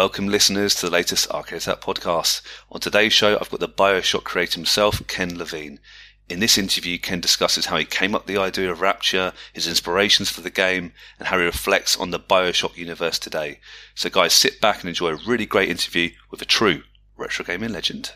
[0.00, 2.40] Welcome, listeners, to the latest Arcade Attack podcast.
[2.70, 5.80] On today's show, I've got the Bioshock creator himself, Ken Levine.
[6.28, 9.66] In this interview, Ken discusses how he came up with the idea of Rapture, his
[9.66, 13.58] inspirations for the game, and how he reflects on the Bioshock universe today.
[13.96, 16.84] So, guys, sit back and enjoy a really great interview with a true
[17.16, 18.12] retro gaming legend.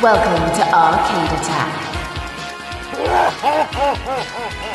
[0.00, 1.90] Welcome to Arcade Attack.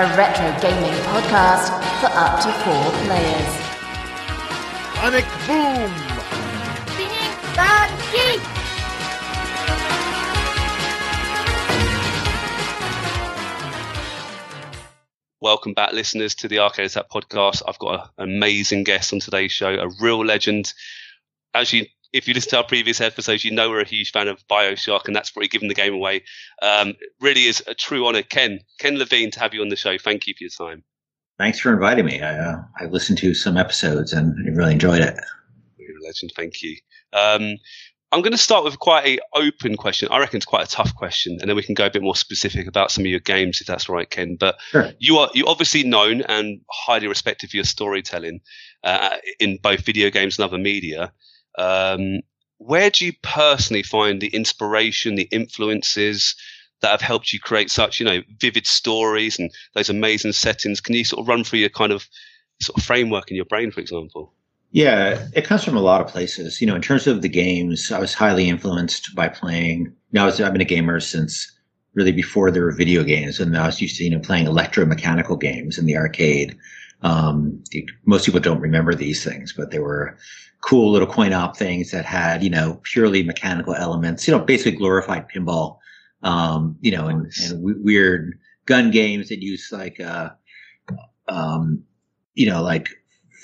[0.00, 1.68] A retro gaming podcast
[2.00, 3.52] for up to four players.
[4.96, 5.92] Sonic Boom!
[6.96, 8.40] Big Bad Geek!
[15.42, 17.62] Welcome back, listeners, to the Arcade Attack podcast.
[17.68, 20.72] I've got an amazing guest on today's show, a real legend.
[21.52, 24.28] As you, if you listen to our previous episodes, you know we're a huge fan
[24.28, 26.22] of Bioshock, and that's probably given the game away.
[26.62, 29.96] Um, really is a true honor, Ken, Ken Levine, to have you on the show.
[29.98, 30.82] Thank you for your time.
[31.38, 32.20] Thanks for inviting me.
[32.20, 35.16] I, uh, I listened to some episodes and I really enjoyed it.
[35.78, 36.32] You're a legend.
[36.36, 36.76] Thank you.
[37.12, 37.56] Um,
[38.12, 40.08] I'm going to start with quite a open question.
[40.10, 42.16] I reckon it's quite a tough question, and then we can go a bit more
[42.16, 44.36] specific about some of your games, if that's right, Ken.
[44.38, 44.90] But Sure.
[44.98, 48.40] you are you obviously known and highly respected for your storytelling
[48.82, 51.12] uh, in both video games and other media.
[51.58, 52.20] Um,
[52.58, 56.34] where do you personally find the inspiration, the influences
[56.82, 60.80] that have helped you create such, you know, vivid stories and those amazing settings?
[60.80, 62.06] Can you sort of run through your kind of
[62.60, 64.34] sort of framework in your brain, for example?
[64.72, 66.60] Yeah, it comes from a lot of places.
[66.60, 69.92] You know, in terms of the games, I was highly influenced by playing.
[70.12, 71.50] Know, I was, I've been a gamer since
[71.94, 75.40] really before there were video games, and I was used to you know playing electromechanical
[75.40, 76.56] games in the arcade.
[77.02, 77.64] Um,
[78.04, 80.16] most people don't remember these things, but they were
[80.62, 84.26] cool little coin op things that had you know purely mechanical elements.
[84.26, 85.78] You know, basically glorified pinball.
[86.22, 90.30] Um, you know, and, and w- weird gun games that use like uh,
[91.28, 91.82] um,
[92.34, 92.88] you know, like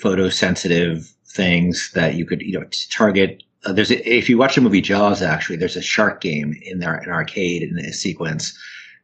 [0.02, 3.42] photosensitive things that you could, you know, t- target.
[3.64, 6.78] Uh, there's a, if you watch the movie Jaws, actually, there's a shark game in
[6.78, 8.56] there, an arcade in a sequence,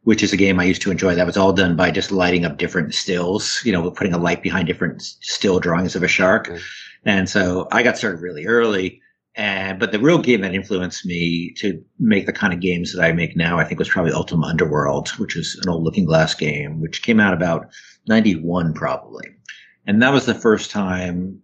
[0.03, 1.15] which is a game I used to enjoy.
[1.15, 4.43] That was all done by just lighting up different stills, you know, putting a light
[4.43, 6.49] behind different still drawings of a shark.
[6.49, 6.61] Okay.
[7.05, 9.01] And so I got started really early.
[9.35, 13.03] And, but the real game that influenced me to make the kind of games that
[13.03, 16.35] I make now, I think was probably Ultima Underworld, which is an old looking glass
[16.35, 17.69] game, which came out about
[18.09, 19.27] 91 probably.
[19.87, 21.41] And that was the first time,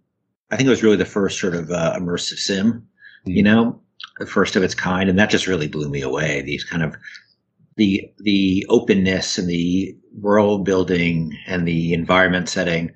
[0.51, 2.87] I think it was really the first sort of uh, immersive sim,
[3.25, 3.81] you know,
[4.19, 5.09] the first of its kind.
[5.09, 6.41] And that just really blew me away.
[6.41, 6.95] These kind of,
[7.75, 12.91] the, the openness and the world building and the environment setting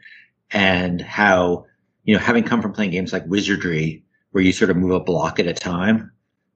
[0.52, 1.66] and how,
[2.04, 5.00] you know, having come from playing games like Wizardry, where you sort of move a
[5.00, 6.12] block at a time,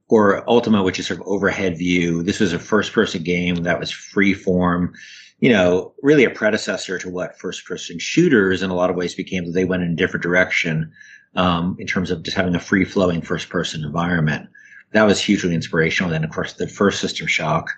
[0.09, 2.23] or Ultima, which is sort of overhead view.
[2.23, 4.93] This was a first person game that was free form,
[5.39, 9.15] you know, really a predecessor to what first person shooters in a lot of ways
[9.15, 9.51] became.
[9.51, 10.91] They went in a different direction
[11.35, 14.49] um, in terms of just having a free flowing first person environment.
[14.93, 16.11] That was hugely inspirational.
[16.11, 17.69] Then, of course, the first System Shock,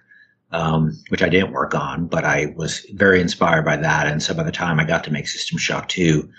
[0.51, 4.07] um, which I didn't work on, but I was very inspired by that.
[4.07, 6.29] And so by the time I got to make System Shock 2,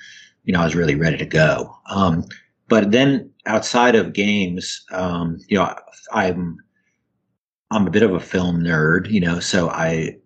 [0.45, 1.75] you know, I was really ready to go.
[1.91, 2.25] Um,
[2.69, 5.75] but then outside of games, um, you know,
[6.13, 6.59] I'm
[7.71, 10.17] I'm a bit of a film nerd, you know, so I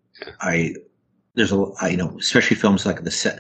[0.41, 0.75] I
[1.35, 3.39] there's a I, you know, especially films like the se-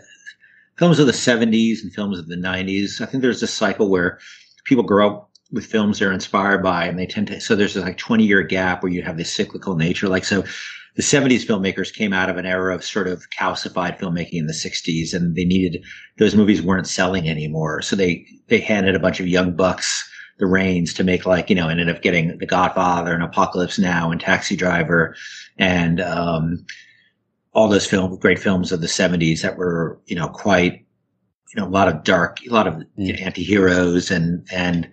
[0.76, 3.00] films of the 70s and films of the 90s.
[3.00, 4.18] I think there's this cycle where
[4.64, 7.40] people grow up with films they're inspired by, and they tend to.
[7.40, 10.08] So there's this like 20 year gap where you have this cyclical nature.
[10.08, 10.44] Like so,
[10.96, 14.52] the 70s filmmakers came out of an era of sort of calcified filmmaking in the
[14.52, 15.82] 60s, and they needed
[16.18, 20.46] those movies weren't selling anymore, so they they handed a bunch of young bucks the
[20.46, 24.20] reins to make like you know ended up getting The Godfather and Apocalypse Now and
[24.20, 25.14] Taxi Driver,
[25.58, 26.64] and um,
[27.52, 30.84] all those film great films of the 70s that were you know quite
[31.54, 34.90] you know a lot of dark a lot of you know, anti-heroes and and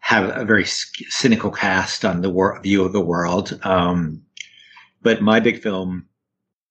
[0.00, 3.58] have a very cynical cast on the wor- view of the world.
[3.62, 4.22] Um
[5.04, 6.04] but my big film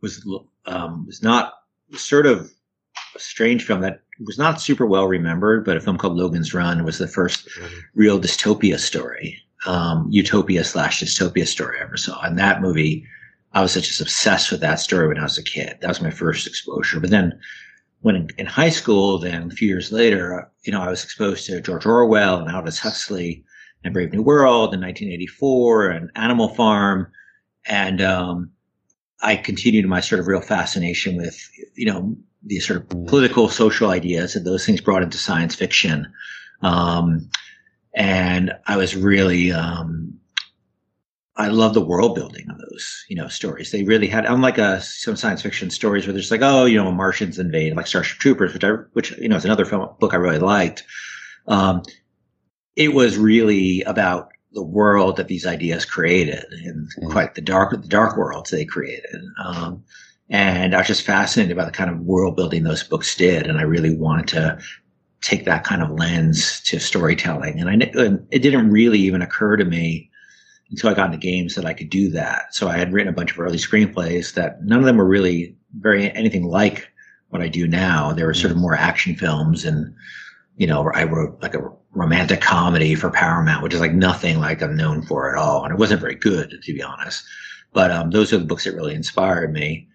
[0.01, 0.27] was
[0.65, 1.53] um was not
[1.93, 2.51] sort of
[3.15, 6.83] a strange film that was not super well remembered but a film called logan's run
[6.83, 7.47] was the first
[7.95, 13.05] real dystopia story um utopia slash dystopia story i ever saw and that movie
[13.53, 15.77] I was just obsessed with that story when I was a kid.
[15.79, 16.99] That was my first exposure.
[16.99, 17.39] But then
[18.01, 21.45] when in, in high school, then a few years later, you know, I was exposed
[21.45, 23.43] to George Orwell and Aldous Huxley
[23.83, 27.11] and Brave New World in 1984 and Animal Farm.
[27.65, 28.51] And, um,
[29.21, 32.15] I continued my sort of real fascination with, you know,
[32.45, 36.11] these sort of political, social ideas and those things brought into science fiction.
[36.61, 37.29] Um,
[37.95, 40.19] and I was really, um,
[41.35, 43.71] I love the world building of those, you know, stories.
[43.71, 46.91] They really had, unlike a, some science fiction stories where there's like, oh, you know,
[46.91, 50.17] Martians invade, like Starship Troopers, which I, which you know, is another film book I
[50.17, 50.83] really liked.
[51.47, 51.81] Um,
[52.75, 57.11] it was really about the world that these ideas created, and mm.
[57.11, 59.21] quite the dark, the dark worlds they created.
[59.43, 59.83] Um,
[60.29, 63.59] and I was just fascinated by the kind of world building those books did, and
[63.59, 64.59] I really wanted to
[65.21, 67.59] take that kind of lens to storytelling.
[67.59, 70.09] And I, and it didn't really even occur to me
[70.69, 72.53] until I got into games that I could do that.
[72.53, 75.55] So I had written a bunch of early screenplays that none of them were really
[75.79, 76.87] very anything like
[77.29, 78.11] what I do now.
[78.11, 79.93] They were sort of more action films and,
[80.57, 84.61] you know, I wrote like a romantic comedy for Paramount, which is like nothing like
[84.61, 85.63] I'm known for at all.
[85.63, 87.23] And it wasn't very good, to be honest.
[87.71, 89.87] But um, those are the books that really inspired me.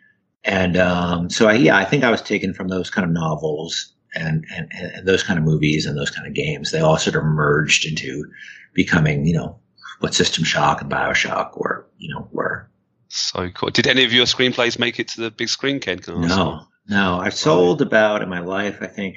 [0.45, 3.93] And um, so, I, yeah, I think I was taken from those kind of novels
[4.15, 6.71] and, and, and those kind of movies and those kind of games.
[6.71, 8.25] They all sort of merged into
[8.73, 9.59] becoming, you know,
[10.01, 12.71] what System Shock and Bioshock were, you know, were.
[13.09, 13.71] So cool.
[13.71, 15.99] Did any of your screenplays make it to the big screen, Ken?
[16.07, 17.19] No, no.
[17.19, 19.17] I've sold about in my life, I think,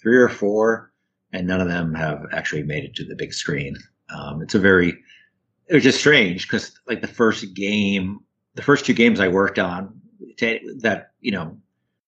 [0.00, 0.92] three or four,
[1.34, 3.76] and none of them have actually made it to the big screen.
[4.08, 4.96] Um, it's a very,
[5.68, 8.20] it was just strange because like the first game,
[8.54, 10.00] the first two games I worked on,
[10.38, 11.56] that you know,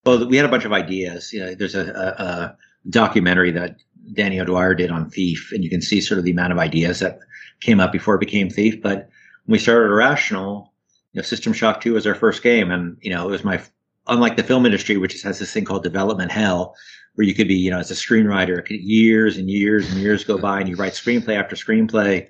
[0.04, 1.32] well, we had a bunch of ideas.
[1.32, 2.56] You know, there's a, a, a
[2.88, 3.76] documentary that
[4.12, 7.00] Danny O'Dwyer did on Thief, and you can see sort of the amount of ideas
[7.00, 7.18] that
[7.60, 8.80] came up before it became Thief.
[8.80, 9.08] But
[9.46, 10.72] when we started Irrational,
[11.12, 12.70] you know, System Shock 2 was our first game.
[12.70, 13.60] And, you know, it was my,
[14.06, 16.74] unlike the film industry, which has this thing called development hell,
[17.16, 20.38] where you could be, you know, as a screenwriter, years and years and years go
[20.38, 22.26] by and you write screenplay after screenplay.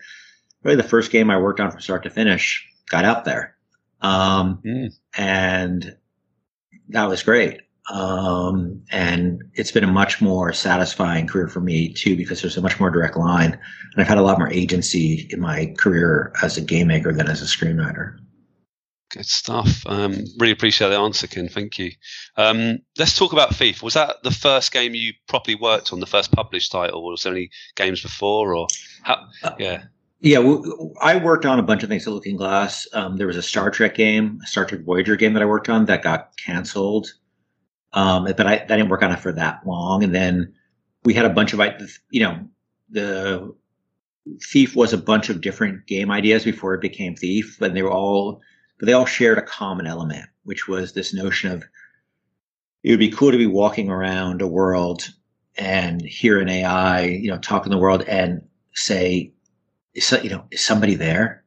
[0.63, 3.57] Really the first game I worked on from start to finish got out there.
[4.01, 4.93] Um, mm.
[5.17, 5.97] and
[6.89, 7.63] that was great.
[7.91, 12.63] Um, and it's been a much more satisfying career for me too, because there's a
[12.63, 13.53] much more direct line.
[13.53, 17.29] And I've had a lot more agency in my career as a game maker than
[17.29, 18.19] as a screenwriter.
[19.17, 19.83] Good stuff.
[19.87, 21.49] Um, really appreciate the answer, Ken.
[21.49, 21.91] Thank you.
[22.37, 23.83] Um, let's talk about Thief.
[23.83, 27.23] Was that the first game you properly worked on, the first published title, or was
[27.23, 28.55] there any games before?
[28.55, 28.67] Or
[29.05, 29.85] how, uh, yeah.
[30.21, 32.87] Yeah, well, I worked on a bunch of things at Looking Glass.
[32.93, 35.71] Um, there was a Star Trek game, a Star Trek Voyager game that I worked
[35.71, 37.15] on that got canceled.
[37.95, 40.05] Um, but I, I didn't work on it for that long.
[40.05, 40.53] And then
[41.05, 41.61] we had a bunch of,
[42.11, 42.39] you know,
[42.91, 43.55] the
[44.43, 47.93] Thief was a bunch of different game ideas before it became Thief, and they were
[47.93, 48.43] all,
[48.79, 51.65] but they all shared a common element, which was this notion of
[52.83, 55.09] it would be cool to be walking around a world
[55.57, 59.33] and hear an AI, you know, talk in the world and say,
[59.95, 61.45] is, you know, is somebody there?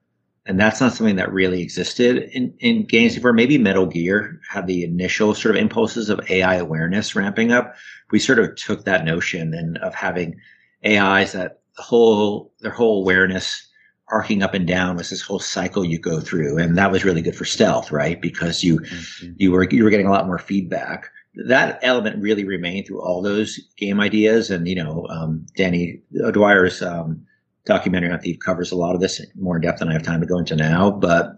[0.50, 3.34] and that's not something that really existed in, in games before.
[3.34, 7.76] Maybe Metal Gear had the initial sort of impulses of AI awareness ramping up.
[8.10, 10.42] We sort of took that notion and of having
[10.84, 13.69] AIs that whole their whole awareness
[14.12, 17.22] arcing up and down was this whole cycle you go through, and that was really
[17.22, 18.22] good for stealth, right?
[18.22, 19.32] Because you mm-hmm.
[19.38, 21.10] you were you were getting a lot more feedback.
[21.46, 26.82] That element really remained through all those game ideas, and you know, um, Danny O'Dwyer's
[26.82, 27.26] um,
[27.66, 30.22] documentary on Thief covers a lot of this more in depth than I have time
[30.22, 30.92] to go into now.
[30.92, 31.38] But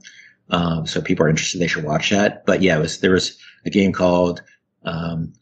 [0.49, 2.45] um, so people are interested, they should watch that.
[2.45, 4.41] But yeah, it was there was a game called
[4.83, 5.33] um,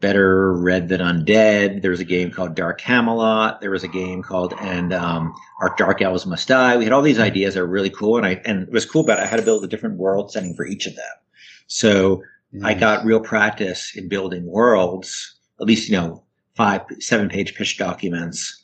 [0.00, 1.82] Better Red Than Undead.
[1.82, 3.60] There was a game called Dark Camelot.
[3.60, 6.76] There was a game called and um, Our Dark Elves Must Die.
[6.76, 9.02] We had all these ideas that were really cool, and I and it was cool
[9.02, 9.22] about it.
[9.22, 11.04] I had to build a different world setting for each of them.
[11.66, 12.16] So
[12.54, 12.64] mm-hmm.
[12.64, 15.36] I got real practice in building worlds.
[15.60, 16.24] At least you know
[16.56, 18.62] five, seven page pitch documents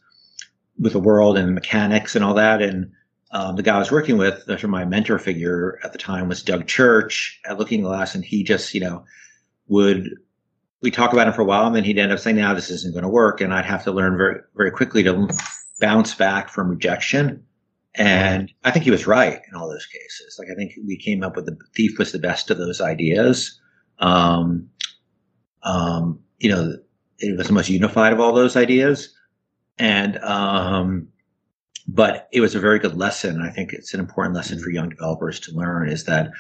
[0.78, 2.62] with the world and mechanics and all that.
[2.62, 2.92] And
[3.32, 6.42] um, the guy I was working with, that's my mentor figure at the time, was
[6.42, 9.04] Doug Church at Looking Glass, and he just, you know,
[9.68, 10.10] would
[10.82, 12.70] we talk about him for a while, and then he'd end up saying, "Now this
[12.70, 15.28] isn't going to work," and I'd have to learn very, very quickly to
[15.80, 17.42] bounce back from rejection.
[17.94, 20.36] And I think he was right in all those cases.
[20.38, 23.58] Like I think we came up with the thief was the best of those ideas.
[23.98, 24.68] Um,
[25.62, 26.76] um, you know,
[27.18, 29.14] it was the most unified of all those ideas.
[29.78, 31.08] And, um,
[31.88, 33.40] but it was a very good lesson.
[33.40, 36.30] I think it's an important lesson for young developers to learn is that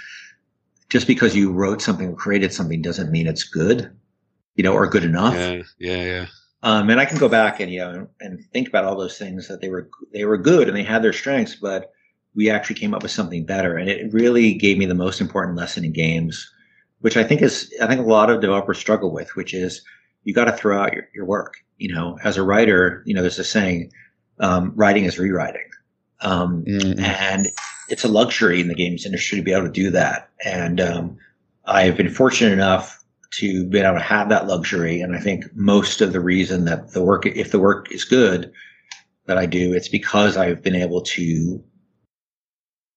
[0.88, 3.90] just because you wrote something or created something doesn't mean it's good,
[4.56, 5.34] you know, or good enough.
[5.34, 6.26] Yeah, yeah, yeah.
[6.62, 9.48] Um, and I can go back and you know and think about all those things
[9.48, 11.92] that they were they were good and they had their strengths, but
[12.34, 13.76] we actually came up with something better.
[13.76, 16.50] And it really gave me the most important lesson in games,
[17.00, 19.82] which I think is I think a lot of developers struggle with, which is
[20.24, 23.22] you got to throw out your, your work you know, as a writer, you know,
[23.22, 23.92] there's a saying,
[24.40, 25.68] um, writing is rewriting.
[26.20, 26.98] Um, mm-hmm.
[26.98, 27.48] and
[27.88, 30.30] it's a luxury in the games industry to be able to do that.
[30.44, 31.18] And, um,
[31.66, 33.02] I've been fortunate enough
[33.38, 35.00] to be able to have that luxury.
[35.00, 38.52] And I think most of the reason that the work, if the work is good
[39.26, 41.62] that I do, it's because I've been able to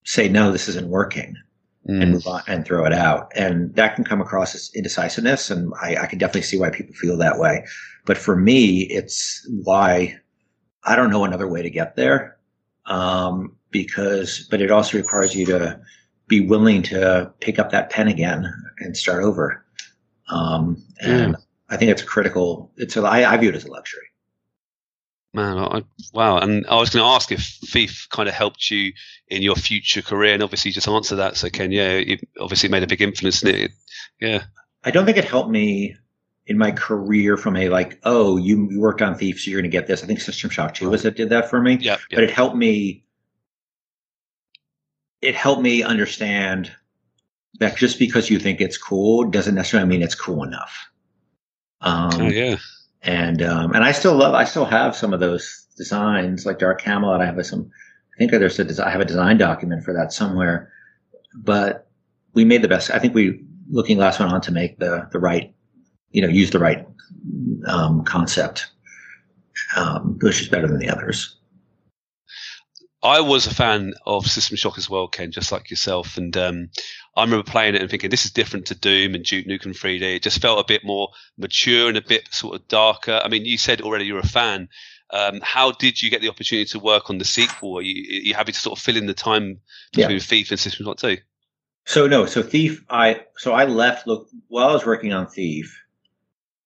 [0.05, 1.35] say no, this isn't working,
[1.85, 2.11] and Mm.
[2.11, 3.31] move on and throw it out.
[3.35, 6.95] And that can come across as indecisiveness, and I, I can definitely see why people
[6.95, 7.65] feel that way.
[8.05, 10.17] But for me, it's why
[10.83, 12.37] I don't know another way to get there,
[12.85, 15.79] um, because but it also requires you to
[16.27, 19.65] be willing to pick up that pen again and start over.
[20.29, 21.35] Um, and
[21.69, 22.71] I think it's critical.
[22.77, 24.03] It's a, I, I view it as a luxury.
[25.33, 25.83] Man, I,
[26.13, 26.37] wow.
[26.39, 28.93] And I was going to ask if Thief kind of helped you
[29.27, 31.37] in your future career, and obviously you just answered that.
[31.37, 33.71] So, Ken, yeah, it obviously made a big influence in it.
[34.19, 34.43] Yeah.
[34.83, 35.95] I don't think it helped me
[36.47, 39.69] in my career from a like, oh, you, you worked on Thief, so you're going
[39.69, 40.03] to get this.
[40.03, 41.77] I think System Shock 2 was that did that for me.
[41.79, 41.97] Yeah.
[42.09, 43.03] But it helped me.
[45.21, 46.71] It helped me understand
[47.59, 50.89] that just because you think it's cool doesn't necessarily mean it's cool enough.
[51.81, 52.57] Um, oh, yeah.
[53.01, 54.33] and um, and I still love.
[54.33, 57.21] I still have some of those designs, like Dark Camelot.
[57.21, 57.69] I have some.
[58.15, 58.85] I think there's a.
[58.85, 60.71] I have a design document for that somewhere.
[61.35, 61.89] But
[62.33, 62.91] we made the best.
[62.91, 63.41] I think we
[63.71, 65.53] Looking Glass went on to make the the right,
[66.11, 66.85] you know, use the right
[67.65, 68.67] um, concept,
[69.75, 71.38] um, which is better than the others.
[73.01, 76.17] I was a fan of System Shock as well, Ken, just like yourself.
[76.17, 76.69] And um,
[77.15, 80.01] I remember playing it and thinking, this is different to Doom and Duke Nukem 3D.
[80.01, 83.21] It just felt a bit more mature and a bit sort of darker.
[83.23, 84.67] I mean, you said already you're a fan.
[85.11, 87.77] Um, how did you get the opportunity to work on the sequel?
[87.77, 89.61] Are you, are you happy to sort of fill in the time
[89.93, 90.23] between Yeah.
[90.23, 91.17] Thief and System Shock 2?
[91.85, 92.85] So no, so Thief.
[92.89, 94.05] I so I left.
[94.05, 95.81] Look, while I was working on Thief,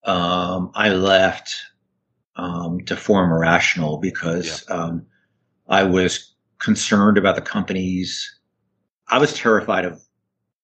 [0.03, 1.55] um, I left
[2.35, 5.05] um, to form Irrational because um,
[5.67, 8.39] I was concerned about the companies.
[9.07, 10.01] I was terrified of.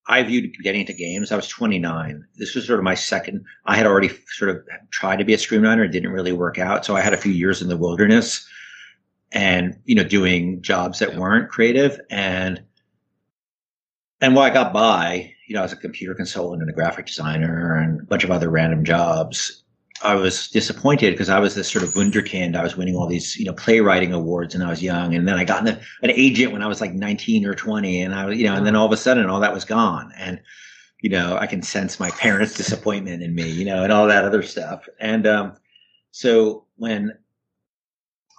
[0.08, 1.32] I viewed getting into games.
[1.32, 2.26] I was 29.
[2.38, 3.46] This was sort of my second.
[3.68, 5.86] I had already sort of tried to be a screenwriter.
[5.86, 6.84] It didn't really work out.
[6.84, 8.48] So I had a few years in the wilderness,
[9.32, 12.64] and you know, doing jobs that weren't creative and
[14.22, 17.78] and while I got by, you know, as a computer consultant and a graphic designer
[17.78, 19.64] and a bunch of other random jobs,
[20.02, 22.56] I was disappointed because I was this sort of wunderkind.
[22.56, 25.36] I was winning all these, you know, playwriting awards when I was young, and then
[25.36, 28.38] I got an, an agent when I was like 19 or 20, and I, was,
[28.38, 30.40] you know, and then all of a sudden, all that was gone, and
[31.02, 34.26] you know, I can sense my parents' disappointment in me, you know, and all that
[34.26, 34.88] other stuff.
[35.00, 35.54] And um,
[36.12, 37.18] so when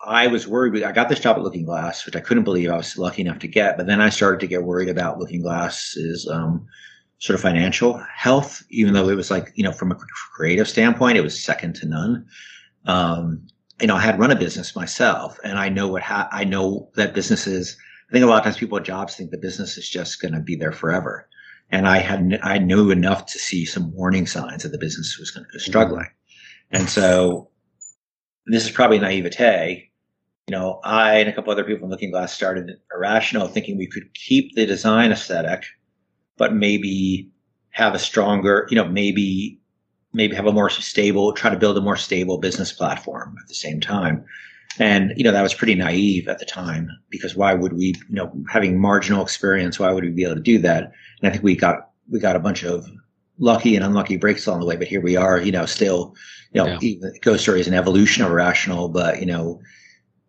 [0.04, 0.82] I was worried.
[0.82, 3.38] I got this job at Looking Glass, which I couldn't believe I was lucky enough
[3.40, 3.76] to get.
[3.76, 6.66] But then I started to get worried about Looking Glass's um,
[7.20, 9.94] sort of financial health, even though it was like, you know, from a
[10.34, 12.26] creative standpoint, it was second to none.
[12.86, 13.46] Um,
[13.80, 16.90] you know, I had run a business myself, and I know what ha- I know
[16.96, 17.76] that businesses.
[18.08, 20.34] I think a lot of times people at jobs think the business is just going
[20.34, 21.28] to be there forever,
[21.70, 25.30] and I had I knew enough to see some warning signs that the business was
[25.30, 26.08] going to was struggling,
[26.70, 27.50] and so
[28.46, 29.90] this is probably naivete
[30.48, 33.86] you know, I and a couple other people from Looking Glass started Irrational, thinking we
[33.86, 35.64] could keep the design aesthetic,
[36.40, 37.28] but maybe
[37.68, 39.60] have a stronger, you know, maybe
[40.14, 43.54] maybe have a more stable, try to build a more stable business platform at the
[43.54, 44.24] same time.
[44.78, 48.16] And you know, that was pretty naive at the time because why would we, you
[48.16, 50.92] know, having marginal experience, why would we be able to do that?
[51.20, 52.86] And I think we got we got a bunch of
[53.38, 56.14] lucky and unlucky breaks along the way, but here we are, you know, still,
[56.54, 56.78] you know, Yeah.
[56.80, 59.60] even Ghost Story is an evolution of Irrational, but you know,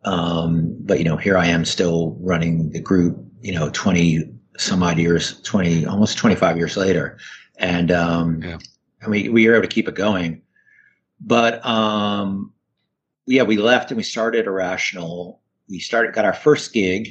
[0.03, 4.83] um, but you know, here I am still running the group, you know, 20 some
[4.83, 7.17] odd years, 20, almost 25 years later.
[7.57, 8.57] And, um, Yeah.
[9.01, 10.41] and we, we were able to keep it going.
[11.19, 12.51] But, um,
[13.27, 15.41] yeah, we left and we started Irrational.
[15.69, 17.09] We started, got our first gig,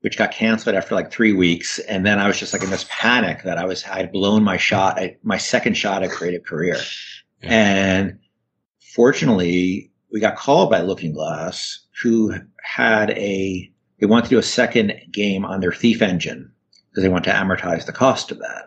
[0.00, 1.78] which got canceled after like three weeks.
[1.80, 4.42] And then I was just like in this panic that I was, I had blown
[4.42, 6.76] my shot at my second shot at creative career.
[7.42, 7.50] Yeah.
[7.50, 8.18] And
[8.94, 14.42] fortunately, we got called by Looking Glass, who had a they wanted to do a
[14.42, 16.50] second game on their Thief engine
[16.90, 18.66] because they want to amortize the cost of that.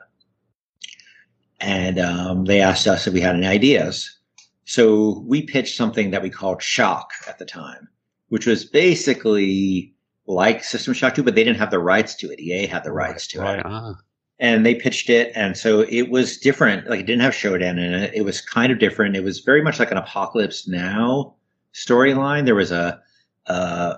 [1.60, 4.18] And um, they asked us if we had any ideas.
[4.66, 7.88] So we pitched something that we called Shock at the time,
[8.30, 9.94] which was basically
[10.26, 12.40] like System Shock 2, but they didn't have the rights to it.
[12.40, 13.62] EA had the rights to it Right.
[13.66, 13.96] Ah.
[14.40, 17.94] and they pitched it and so it was different like it didn't have Shodan in
[17.94, 21.36] it it was kind of different it was very much like an apocalypse now
[21.74, 23.00] storyline there was a
[23.48, 23.98] a,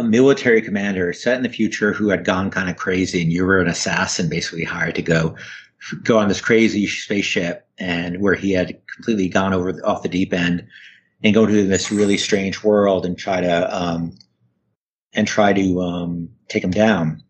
[0.00, 3.44] a military commander set in the future who had gone kind of crazy and you
[3.44, 5.36] were an assassin basically hired to go
[6.02, 10.32] go on this crazy spaceship and where he had completely gone over off the deep
[10.32, 10.66] end
[11.22, 14.12] and go to this really strange world and try to um
[15.12, 17.22] and try to um take him down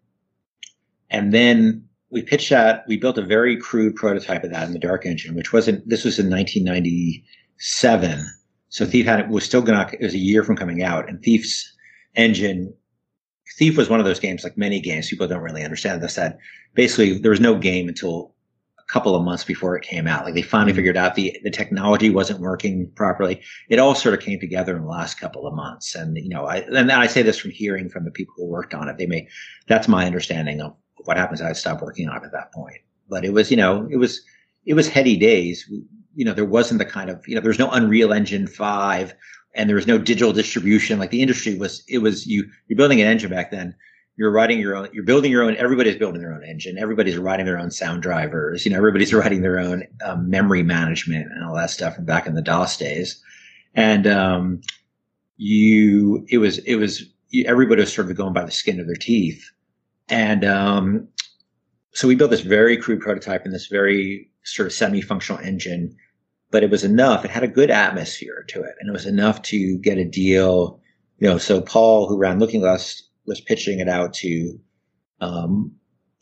[1.10, 2.84] and then we pitched that.
[2.86, 5.88] We built a very crude prototype of that in the Dark Engine, which wasn't.
[5.88, 8.26] This was in 1997,
[8.68, 9.88] so Thief had it was still gonna.
[9.92, 11.72] It was a year from coming out, and Thief's
[12.14, 12.74] engine
[13.56, 16.14] Thief was one of those games, like many games, people don't really understand this.
[16.14, 16.38] That
[16.74, 18.34] basically there was no game until
[18.78, 20.24] a couple of months before it came out.
[20.24, 20.76] Like they finally mm-hmm.
[20.76, 23.42] figured out the the technology wasn't working properly.
[23.68, 25.94] It all sort of came together in the last couple of months.
[25.94, 28.72] And you know, I and I say this from hearing from the people who worked
[28.72, 28.98] on it.
[28.98, 29.26] They may
[29.66, 31.42] that's my understanding of what happens.
[31.42, 32.78] I stopped working on it at that point.
[33.08, 34.22] But it was, you know, it was
[34.64, 35.68] it was heady days.
[36.14, 39.14] You know, there wasn't the kind of you know, there's no Unreal Engine five
[39.54, 40.98] and there was no digital distribution.
[40.98, 42.48] Like the industry was, it was you.
[42.68, 43.74] You're building an engine back then.
[44.16, 44.88] You're writing your own.
[44.92, 45.56] You're building your own.
[45.56, 46.78] Everybody's building their own engine.
[46.78, 48.64] Everybody's writing their own sound drivers.
[48.64, 52.26] You know, everybody's writing their own um, memory management and all that stuff from back
[52.26, 53.22] in the DOS days.
[53.74, 54.60] And um,
[55.36, 57.02] you, it was, it was.
[57.46, 59.48] Everybody was sort of going by the skin of their teeth.
[60.08, 61.08] And um,
[61.92, 65.96] so we built this very crude prototype in this very sort of semi-functional engine
[66.50, 67.24] but it was enough.
[67.24, 70.80] It had a good atmosphere to it, and it was enough to get a deal.
[71.18, 74.58] You know, so Paul, who ran Looking Glass, was pitching it out to
[75.20, 75.72] um,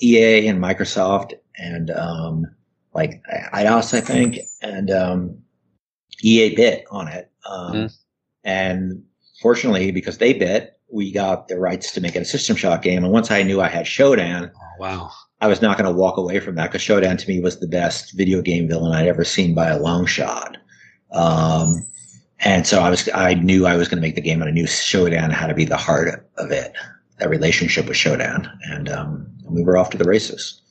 [0.01, 2.47] EA and Microsoft and um,
[2.95, 3.23] like
[3.55, 5.39] Eidos, I think, and um,
[6.23, 7.31] EA bit on it.
[7.49, 7.97] Um, mm.
[8.45, 9.05] And
[9.41, 13.05] fortunately, because they bit, we got the rights to make it a System Shock game.
[13.05, 16.17] And once I knew I had Shodan, oh, wow, I was not going to walk
[16.17, 19.25] away from that because Shodan to me was the best video game villain I'd ever
[19.25, 20.57] seen by a long shot.
[21.13, 21.87] Um,
[22.41, 24.53] and so I was, I knew I was going to make the game, and I
[24.53, 26.73] knew Shodan had to be the heart of it.
[27.19, 30.63] That relationship with Shodan, and um, we were off to the races.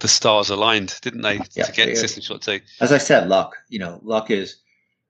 [0.00, 1.94] The stars aligned, didn't they, yeah, to get yeah.
[1.94, 2.58] System Shock Two?
[2.80, 3.54] As I said, luck.
[3.68, 4.56] You know, luck is.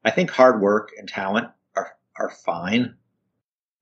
[0.04, 2.94] I think hard work and talent are are fine.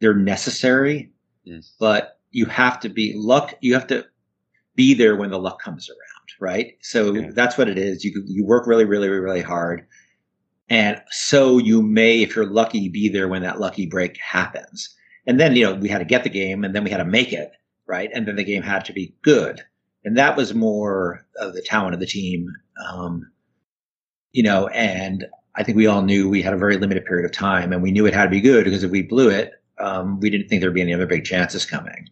[0.00, 1.11] They're necessary,
[1.45, 1.69] mm.
[1.81, 3.55] but you have to be luck.
[3.61, 4.05] You have to
[4.78, 6.78] be there when the luck comes around, right?
[6.80, 7.30] So yeah.
[7.35, 8.04] that's what it is.
[8.04, 9.85] You you work really, really, really hard,
[10.70, 14.94] and so you may, if you're lucky, be there when that lucky break happens.
[15.26, 17.04] And then you know we had to get the game, and then we had to
[17.04, 17.50] make it
[17.87, 19.61] right, and then the game had to be good,
[20.04, 22.47] and that was more of the talent of the team,
[22.88, 23.28] um,
[24.30, 24.68] you know.
[24.68, 27.82] And I think we all knew we had a very limited period of time, and
[27.82, 30.48] we knew it had to be good because if we blew it, um, we didn't
[30.48, 32.09] think there'd be any other big chances coming.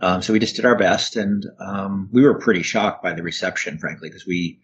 [0.00, 3.22] Um, so we just did our best, and um, we were pretty shocked by the
[3.22, 4.60] reception, frankly, because we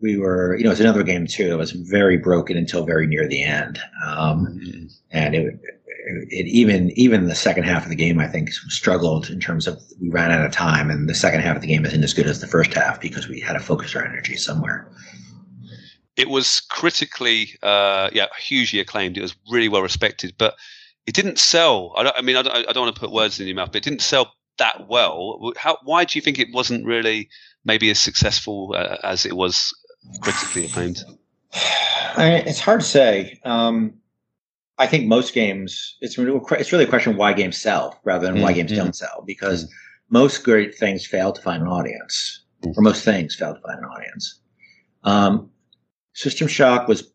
[0.00, 1.52] we were, you know, it's another game too.
[1.52, 4.86] It was very broken until very near the end, um, mm-hmm.
[5.12, 5.60] and it,
[6.06, 9.80] it even even the second half of the game, I think, struggled in terms of
[10.00, 12.26] we ran out of time, and the second half of the game isn't as good
[12.26, 14.90] as the first half because we had to focus our energy somewhere.
[16.16, 19.16] It was critically, uh, yeah, hugely acclaimed.
[19.16, 20.54] It was really well respected, but
[21.06, 21.92] it didn't sell.
[21.96, 23.78] I, I mean, I don't, I don't want to put words in your mouth, but
[23.78, 25.52] it didn't sell that well.
[25.56, 27.28] How, why do you think it wasn't really
[27.64, 29.72] maybe as successful uh, as it was
[30.20, 31.02] critically acclaimed?
[32.16, 33.40] I mean, it's hard to say.
[33.44, 33.94] Um,
[34.78, 38.44] I think most games, it's it's really a question why games sell rather than mm-hmm.
[38.44, 38.82] why games mm-hmm.
[38.82, 39.74] don't sell because mm-hmm.
[40.10, 42.78] most great things fail to find an audience, mm-hmm.
[42.78, 44.40] or most things fail to find an audience.
[45.04, 45.50] Um,
[46.14, 47.12] System Shock was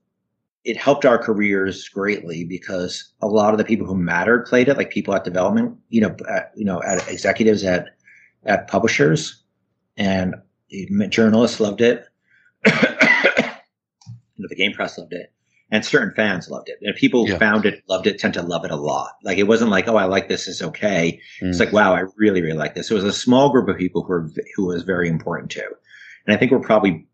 [0.64, 4.78] it helped our careers greatly because a lot of the people who mattered played it,
[4.78, 7.90] like people at development, you know, at, you know, at executives at
[8.46, 9.44] at publishers,
[9.98, 10.36] and
[11.10, 12.06] journalists loved it.
[12.66, 12.72] you
[14.38, 15.32] know, the game press loved it,
[15.72, 16.78] and certain fans loved it.
[16.82, 17.38] And people who yeah.
[17.38, 19.14] found it, loved it, tend to love it a lot.
[19.24, 21.20] Like it wasn't like, oh, I like this, it's okay.
[21.42, 21.50] Mm.
[21.50, 22.92] It's like, wow, I really, really like this.
[22.92, 25.64] It was a small group of people who were who was very important to,
[26.26, 27.08] and I think we're probably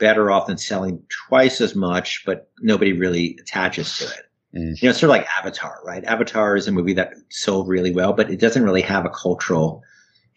[0.00, 4.24] better off than selling twice as much, but nobody really attaches to it.
[4.56, 4.82] Mm.
[4.82, 6.02] You know, it's sort of like Avatar, right?
[6.04, 9.84] Avatar is a movie that sold really well, but it doesn't really have a cultural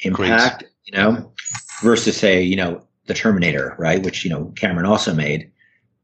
[0.02, 0.72] impact, Great.
[0.86, 1.34] you know,
[1.82, 4.04] versus say, you know, the Terminator, right?
[4.04, 5.52] Which, you know, Cameron also made,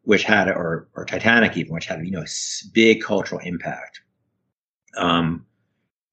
[0.03, 4.01] which had, or, or Titanic even, which had, you know, a big cultural impact.
[4.97, 5.45] Um,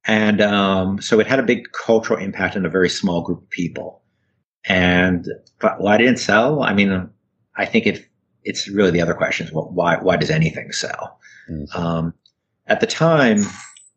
[0.05, 3.51] and, um, so it had a big cultural impact on a very small group of
[3.51, 4.03] people.
[4.69, 5.29] And
[5.61, 6.63] but why didn't sell?
[6.63, 7.09] I mean,
[7.57, 8.09] I think it
[8.45, 11.19] it's really the other question is well, why why does anything sell?
[11.51, 11.77] Mm-hmm.
[11.77, 12.15] Um,
[12.67, 13.43] at the time,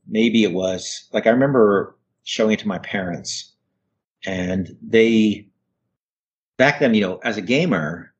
[0.07, 3.53] maybe it was like I remember showing it to my parents,
[4.25, 5.47] and they
[6.57, 8.13] back then, you know, as a gamer,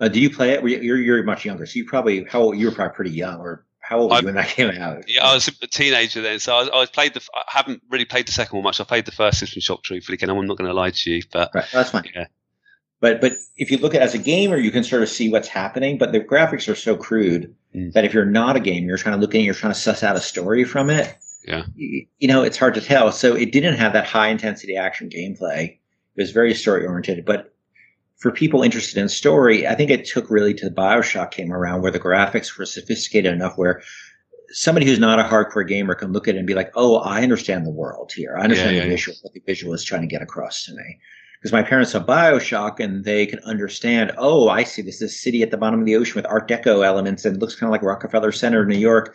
[0.00, 0.64] uh, do you play it?
[0.64, 3.66] You're you're much younger, so you probably how old, you were probably pretty young, or
[3.80, 5.08] how old were you when that came out?
[5.08, 7.20] Yeah, I was a teenager then, so I, I played the.
[7.34, 8.80] I haven't really played the second one much.
[8.80, 11.22] I played the first System Shock truthfully, and I'm not going to lie to you,
[11.32, 12.04] but right, that's fine.
[12.14, 12.26] Yeah.
[13.00, 15.30] But but if you look at it as a gamer, you can sort of see
[15.30, 15.98] what's happening.
[15.98, 17.92] But the graphics are so crude mm.
[17.92, 20.02] that if you're not a gamer, you're trying to look it, you're trying to suss
[20.02, 21.14] out a story from it.
[21.46, 21.64] Yeah.
[21.74, 23.12] You, you know, it's hard to tell.
[23.12, 25.78] So it didn't have that high intensity action gameplay.
[26.16, 27.24] It was very story oriented.
[27.24, 27.54] But
[28.16, 31.82] for people interested in story, I think it took really to the Bioshock came around
[31.82, 33.82] where the graphics were sophisticated enough where
[34.50, 37.22] somebody who's not a hardcore gamer can look at it and be like, "Oh, I
[37.22, 38.36] understand the world here.
[38.38, 40.74] I understand Yeah, the yeah, visual, what the visual is trying to get across to
[40.74, 41.00] me."
[41.44, 44.12] Because my parents saw Bioshock and they can understand.
[44.16, 44.80] Oh, I see.
[44.80, 47.36] This is a city at the bottom of the ocean with Art Deco elements and
[47.36, 49.14] it looks kind of like Rockefeller Center in New York.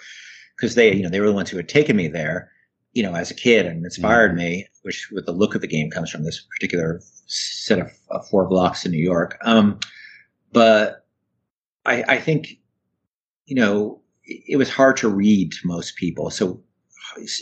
[0.56, 2.52] Because they, you know, they were the ones who had taken me there,
[2.94, 4.68] you know, as a kid and inspired me.
[4.84, 8.48] Which, with the look of the game, comes from this particular set of, of four
[8.48, 9.40] blocks in New York.
[9.44, 9.80] Um,
[10.54, 11.08] but
[11.88, 12.60] I, I think,
[13.48, 16.30] you know, it it was hard to read to most people.
[16.30, 16.62] So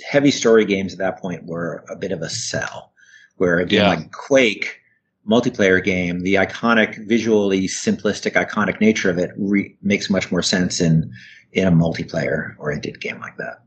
[0.10, 2.94] heavy story games at that point were a bit of a sell.
[3.38, 3.90] Where a game Yeah.
[3.90, 4.80] like Quake,
[5.28, 10.82] multiplayer game, the iconic, visually simplistic, iconic nature of it re- makes much more sense
[10.82, 11.12] in
[11.54, 13.60] in a multiplayer oriented game like that.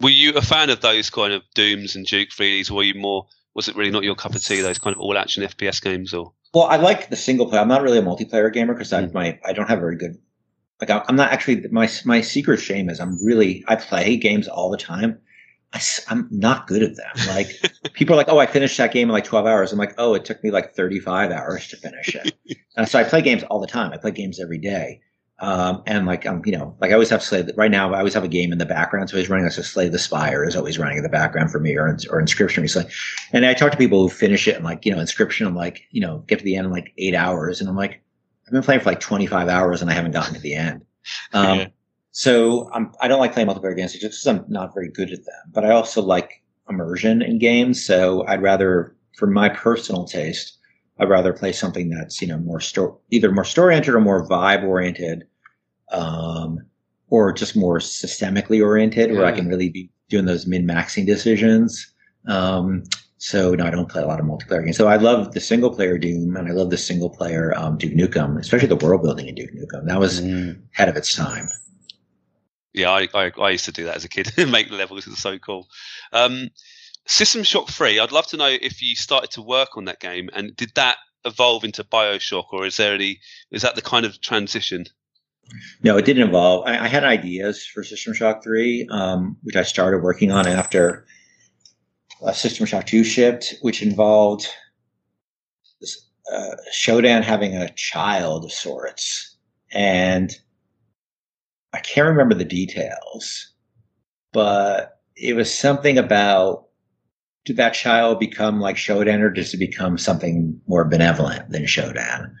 [0.00, 2.70] Were you a fan of those kind of Dooms and Duke 3Ds?
[2.70, 3.26] Or were you more?
[3.54, 4.60] Was it really not your cup of tea?
[4.60, 7.60] Those kind of all action FPS games, or Well, I like the single player.
[7.60, 9.12] I'm not really a multiplayer gamer because I Mm.
[9.14, 10.16] my I don't have very good.
[10.80, 14.70] Like I'm not actually my my secret shame is I'm really I play games all
[14.70, 15.18] the time.
[15.72, 15.80] I,
[16.10, 17.28] am not good at them.
[17.28, 17.48] Like
[17.94, 19.72] people are like, oh, I finished that game in like 12 hours.
[19.72, 22.34] I'm like, oh, it took me like 35 hours to finish it.
[22.76, 23.92] and so I play games all the time.
[23.92, 25.00] I play games every day.
[25.38, 27.42] Um, and like I'm, you know, like I always have Slay.
[27.42, 29.10] The right now, I always have a game in the background.
[29.10, 29.48] So he's running.
[29.50, 32.62] So Slay the Spire is always running in the background for me, or or Inscription
[32.62, 32.92] recently.
[33.32, 35.48] And I talk to people who finish it and like, you know, Inscription.
[35.48, 38.04] I'm like, you know, get to the end in like eight hours, and I'm like,
[38.46, 40.84] I've been playing for like 25 hours and I haven't gotten to the end.
[41.32, 41.66] Um, Yeah.
[42.12, 45.24] So I'm, I don't like playing multiplayer games just because I'm not very good at
[45.24, 45.50] them.
[45.50, 47.84] But I also like immersion in games.
[47.84, 50.58] So I'd rather, for my personal taste,
[50.98, 54.28] I'd rather play something that's you know more story, either more story oriented or more
[54.28, 55.26] vibe oriented,
[55.90, 56.58] um,
[57.08, 61.92] or just more systemically oriented, where I can really be doing those min maxing decisions.
[62.28, 62.84] Um,
[63.16, 64.76] so no, I don't play a lot of multiplayer games.
[64.76, 67.94] So I love the single player Doom and I love the single player um, Duke
[67.94, 69.86] Nukem, especially the world building in Duke Nukem.
[69.86, 70.20] That was
[70.74, 71.48] ahead of its time.
[72.72, 74.32] Yeah, I, I, I used to do that as a kid.
[74.50, 75.68] Make the levels it's so cool.
[76.12, 76.50] Um,
[77.06, 77.98] System Shock Three.
[77.98, 80.98] I'd love to know if you started to work on that game, and did that
[81.24, 83.20] evolve into Bioshock, or is there any?
[83.50, 84.86] Is that the kind of transition?
[85.82, 86.66] No, it didn't evolve.
[86.66, 91.04] I, I had ideas for System Shock 3, um, which I started working on after
[92.24, 94.46] uh, System Shock 2 shipped, which involved
[95.80, 99.36] this, uh, Shodan having a child of sorts.
[99.72, 100.34] And
[101.72, 103.52] I can't remember the details,
[104.32, 106.66] but it was something about
[107.44, 112.32] did that child become like Shodan or does it become something more benevolent than Shodan?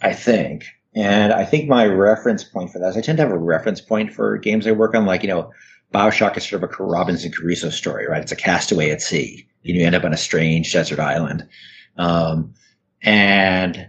[0.00, 0.64] I think.
[0.94, 3.80] And I think my reference point for that is I tend to have a reference
[3.80, 5.52] point for games I work on, like, you know,
[5.92, 8.22] Bioshock is sort of a Robinson Crusoe story, right?
[8.22, 9.46] It's a castaway at sea.
[9.62, 11.46] You, you end up on a strange desert island.
[11.96, 12.54] Um,
[13.02, 13.88] and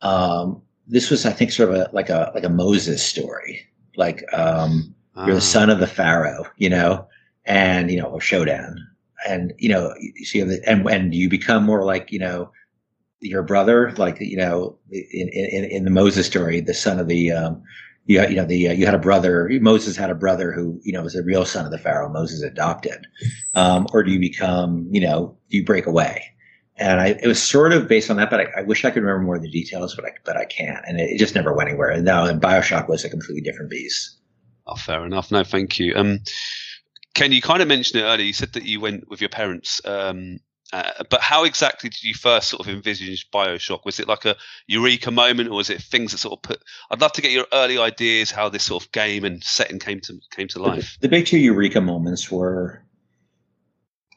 [0.00, 3.66] um, this was, I think, sort of a like a like a Moses story.
[3.96, 5.40] Like um, you're the Ah.
[5.40, 7.06] son of the Pharaoh, you know,
[7.44, 8.76] and you know, a Shodan.
[9.28, 12.50] And you know, you see the and and you become more like, you know,
[13.20, 17.30] your brother, like you know, in in, in the Moses story, the son of the
[17.32, 17.62] um,
[18.06, 19.48] you you know the uh, you had a brother.
[19.60, 22.10] Moses had a brother who you know was the real son of the Pharaoh.
[22.12, 23.06] Moses adopted,
[23.54, 26.22] um, or do you become you know do you break away?
[26.76, 29.02] And I, it was sort of based on that, but I, I wish I could
[29.02, 31.52] remember more of the details, but I but I can't, and it, it just never
[31.52, 31.90] went anywhere.
[31.90, 34.18] And now, and Bioshock was a completely different beast.
[34.66, 35.30] Oh, fair enough.
[35.30, 35.94] No, thank you.
[35.94, 36.20] Um,
[37.14, 38.26] Ken, you kind of mentioned it earlier.
[38.26, 39.80] You said that you went with your parents.
[39.84, 40.40] Um,
[40.72, 43.84] uh, but how exactly did you first sort of envisage Bioshock?
[43.84, 44.34] Was it like a
[44.66, 46.64] eureka moment, or was it things that sort of put?
[46.90, 50.00] I'd love to get your early ideas how this sort of game and setting came
[50.00, 50.96] to came to life.
[51.00, 52.82] The big two eureka moments were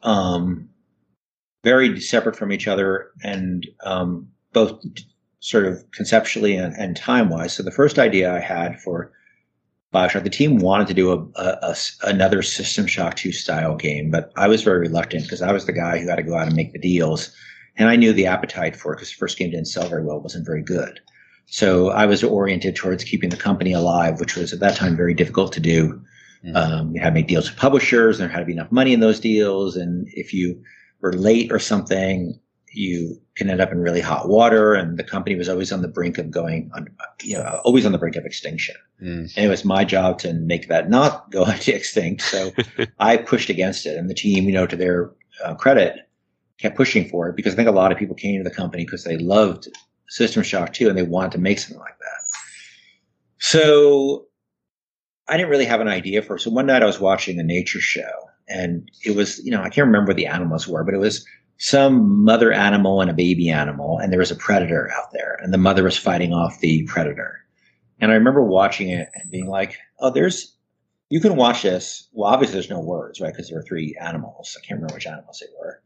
[0.01, 0.69] um,
[1.67, 4.81] very separate from each other and um, both
[5.41, 7.53] sort of conceptually and, and time wise.
[7.53, 9.11] So the first idea I had for
[9.93, 14.09] Bioshock, the team wanted to do a, a- a another System Shock 2 style game,
[14.11, 16.47] but I was very reluctant because I was the guy who had to go out
[16.47, 17.35] and make the deals.
[17.75, 20.21] And I knew the appetite for it because the first game didn't sell very well,
[20.21, 21.01] wasn't very good.
[21.47, 25.13] So I was oriented towards keeping the company alive, which was at that time very
[25.13, 26.01] difficult to do.
[26.45, 26.55] Mm.
[26.55, 28.93] Um, you had to make deals with publishers, and there had to be enough money
[28.93, 29.75] in those deals.
[29.75, 30.61] And if you
[31.01, 32.39] were late or something,
[32.71, 34.73] you can end up in really hot water.
[34.73, 36.87] And the company was always on the brink of going, on,
[37.21, 38.75] you know, always on the brink of extinction.
[39.01, 39.33] Mm.
[39.35, 42.21] And it was my job to make that not go extinct.
[42.21, 42.51] So
[42.99, 45.11] I pushed against it, and the team, you know, to their
[45.43, 46.07] uh, credit,
[46.57, 48.83] kept pushing for it because I think a lot of people came to the company
[48.83, 49.67] because they loved
[50.09, 52.37] System Shock 2 and they wanted to make something like that.
[53.39, 54.25] So
[55.27, 56.39] I didn't really have an idea for it.
[56.39, 59.69] So one night I was watching a nature show and it was, you know, I
[59.69, 61.25] can't remember what the animals were, but it was
[61.57, 65.53] some mother animal and a baby animal, and there was a predator out there, and
[65.53, 67.39] the mother was fighting off the predator.
[67.99, 70.55] And I remember watching it and being like, oh, there's
[71.09, 72.07] you can watch this.
[72.11, 73.31] Well, obviously there's no words, right?
[73.31, 74.57] Because there were three animals.
[74.57, 75.81] I can't remember which animals they were,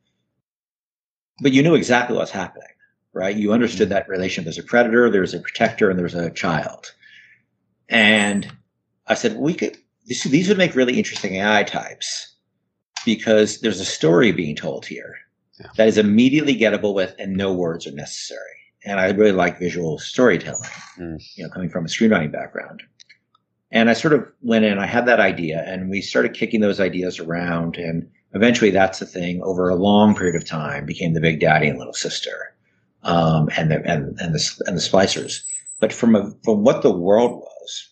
[1.42, 2.68] but you knew exactly what's happening,
[3.14, 3.36] right?
[3.36, 3.94] You understood mm-hmm.
[3.94, 4.44] that relation.
[4.44, 6.94] There's a predator, there's a protector, and there's a child.
[7.88, 8.52] And
[9.08, 9.78] I said we could.
[10.08, 12.31] This, these would make really interesting AI types
[13.06, 15.16] because there's a story being told here
[15.60, 15.68] Yeah.
[15.78, 18.40] that is immediately gettable with, and no words are necessary.
[18.86, 21.22] And I really like visual storytelling, Mm.
[21.36, 22.82] you know, coming from a screenwriting background.
[23.72, 26.80] And I sort of went in, I had that idea, and we started kicking those
[26.80, 27.78] ideas around.
[27.78, 31.68] And eventually, that's the thing over a long period of time became the Big Daddy
[31.70, 32.54] and Little Sister,
[33.04, 35.44] um, and the and and the and the Splicers.
[35.80, 37.90] But from a, from what the world was,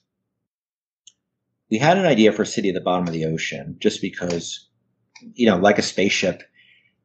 [1.71, 4.67] we had an idea for a city at the bottom of the ocean, just because,
[5.33, 6.43] you know, like a spaceship,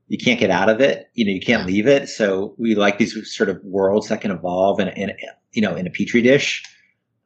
[0.09, 1.11] you can't get out of it.
[1.15, 2.09] You know, you can't leave it.
[2.09, 5.13] So we like these sort of worlds that can evolve in, in
[5.53, 6.63] you know, in a petri dish.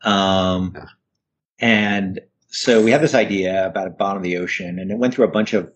[0.02, 0.84] Um, Yeah.
[1.60, 2.20] and
[2.50, 5.26] so we had this idea about a bottom of the ocean and it went through
[5.26, 5.70] a bunch of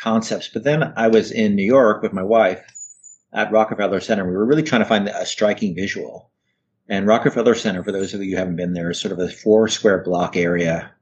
[0.00, 0.48] concepts.
[0.48, 2.62] But then I was in New York with my wife
[3.32, 4.24] at Rockefeller Center.
[4.26, 6.30] We were really trying to find a striking visual.
[6.88, 9.28] And Rockefeller Center, for those of you who haven't been there, is sort of a
[9.28, 10.92] four square block area,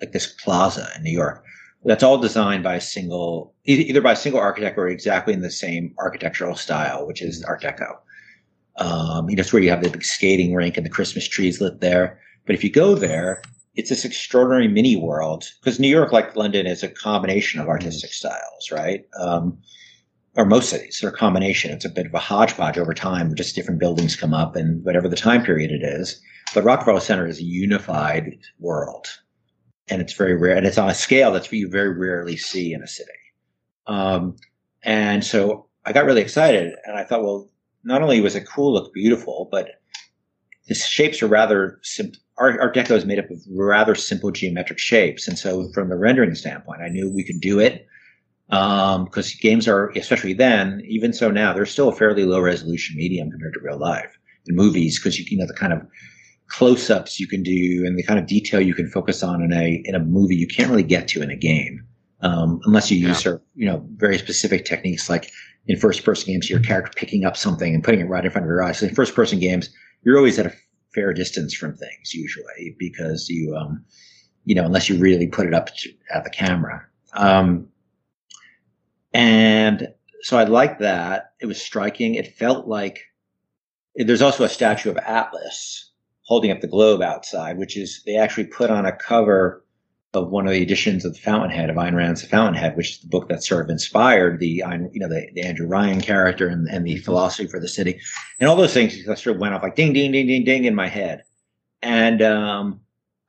[0.00, 1.44] like this plaza in New York.
[1.86, 5.50] That's all designed by a single, either by a single architect or exactly in the
[5.50, 7.94] same architectural style, which is Art Deco.
[8.78, 11.60] Um, you know, it's where you have the big skating rink and the Christmas trees
[11.60, 12.18] lit there.
[12.44, 13.40] But if you go there,
[13.76, 18.12] it's this extraordinary mini world because New York, like London, is a combination of artistic
[18.12, 19.04] styles, right?
[19.20, 19.56] Um,
[20.34, 21.70] or most cities, they're a combination.
[21.70, 23.34] It's a bit of a hodgepodge over time.
[23.34, 26.20] Just different buildings come up and whatever the time period it is.
[26.54, 29.06] But Rockefeller Center is a unified world,
[29.88, 32.72] and it's very rare, and it's on a scale that's what you very rarely see
[32.72, 33.10] in a city.
[33.86, 34.36] Um,
[34.82, 37.48] and so I got really excited, and I thought, well,
[37.84, 39.80] not only was it cool, look beautiful, but
[40.66, 42.20] the shapes are rather simple.
[42.38, 45.96] Art, Art Deco is made up of rather simple geometric shapes, and so from the
[45.96, 47.86] rendering standpoint, I knew we could do it
[48.48, 53.30] because games are, especially then, even so now, they're still a fairly low resolution medium
[53.30, 54.18] compared to real life.
[54.48, 55.84] In movies, because you, you know the kind of
[56.48, 59.82] close-ups you can do and the kind of detail you can focus on in a
[59.84, 61.84] in a movie, you can't really get to in a game
[62.20, 65.30] um, unless you use sort of, you know very specific techniques like
[65.66, 68.48] in first-person games, your character picking up something and putting it right in front of
[68.48, 68.78] your eyes.
[68.78, 69.68] So in first-person games,
[70.02, 70.52] you're always at a
[70.94, 73.84] fair distance from things usually because you um,
[74.44, 76.86] you know unless you really put it up to, at the camera.
[77.12, 77.68] Um,
[79.12, 79.88] and
[80.20, 81.32] so I liked that.
[81.40, 82.14] It was striking.
[82.14, 83.00] It felt like
[83.94, 85.85] there's also a statue of Atlas
[86.26, 89.64] holding up the globe outside, which is they actually put on a cover
[90.12, 92.98] of one of the editions of the Fountainhead of Ayn Rand's The Fountainhead, which is
[93.00, 96.68] the book that sort of inspired the you know the, the Andrew Ryan character and,
[96.68, 98.00] and the philosophy for the city,
[98.40, 100.74] and all those things sort of went off like ding ding ding ding ding in
[100.74, 101.22] my head,
[101.82, 102.80] and um,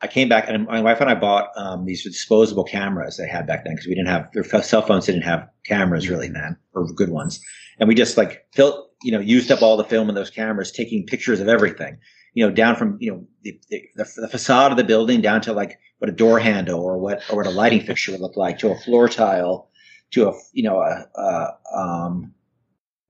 [0.01, 3.45] I came back and my wife and I bought um, these disposable cameras they had
[3.45, 6.87] back then because we didn't have their cell phones didn't have cameras really then or
[6.93, 7.39] good ones,
[7.79, 10.71] and we just like filled you know used up all the film in those cameras,
[10.71, 11.97] taking pictures of everything,
[12.33, 15.53] you know, down from you know the, the, the facade of the building down to
[15.53, 18.59] like what a door handle or what or what a lighting fixture would look like
[18.59, 19.69] to a floor tile
[20.11, 22.33] to a you know a, a um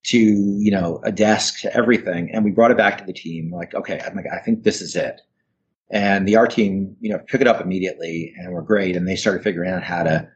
[0.04, 2.30] to you know a desk to everything.
[2.32, 4.82] And we brought it back to the team like okay i'm like i think this
[4.82, 5.22] is it.
[5.90, 9.16] And the art team you know took it up immediately and were great and they
[9.16, 10.30] started figuring out how to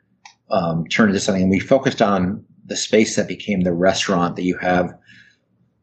[0.52, 1.44] um, turn it into something.
[1.44, 4.98] And we focused on the space that became the restaurant that you have well, you
[4.98, 5.01] know,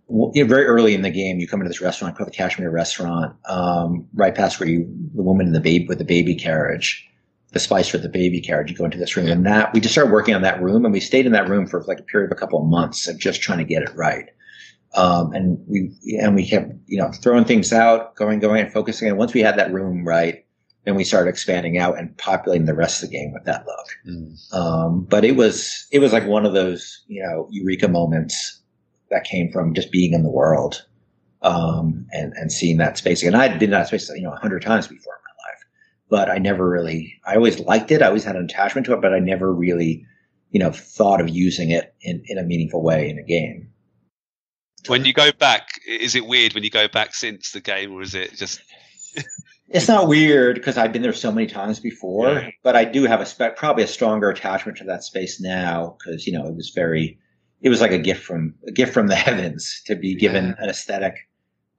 [0.08, 4.06] very early in the game, you come into this restaurant called the Kashmir Restaurant, um,
[4.14, 7.06] right past where you, the woman in the baby with the baby carriage,
[7.52, 8.70] the Splicer the baby carriage.
[8.70, 10.92] You go into this room, and that we just started working on that room, and
[10.92, 13.18] we stayed in that room for like a period of a couple of months of
[13.18, 14.30] just trying to get it right.
[14.94, 19.08] Um, and we and we kept you know throwing things out, going, going, and focusing.
[19.08, 20.44] And once we had that room right,
[20.84, 23.86] then we started expanding out and populating the rest of the game with that look.
[24.06, 24.54] Mm.
[24.54, 28.62] Um, but it was it was like one of those you know eureka moments
[29.10, 30.84] that came from just being in the world
[31.42, 33.22] um, and and seeing that space.
[33.22, 35.50] And I had been in that space you know a hundred times before in my
[35.50, 35.64] life,
[36.08, 37.14] but I never really.
[37.26, 38.02] I always liked it.
[38.02, 40.04] I always had an attachment to it, but I never really
[40.50, 43.70] you know thought of using it in in a meaningful way in a game.
[44.86, 48.02] When you go back, is it weird when you go back since the game, or
[48.02, 48.60] is it just
[49.70, 52.50] It's not weird because I've been there so many times before, Yeah.
[52.62, 56.26] but I do have a spe- probably a stronger attachment to that space now because
[56.26, 57.18] you know it was very,
[57.60, 60.68] it was like a gift from a gift from the heavens to be given an
[60.68, 61.28] aesthetic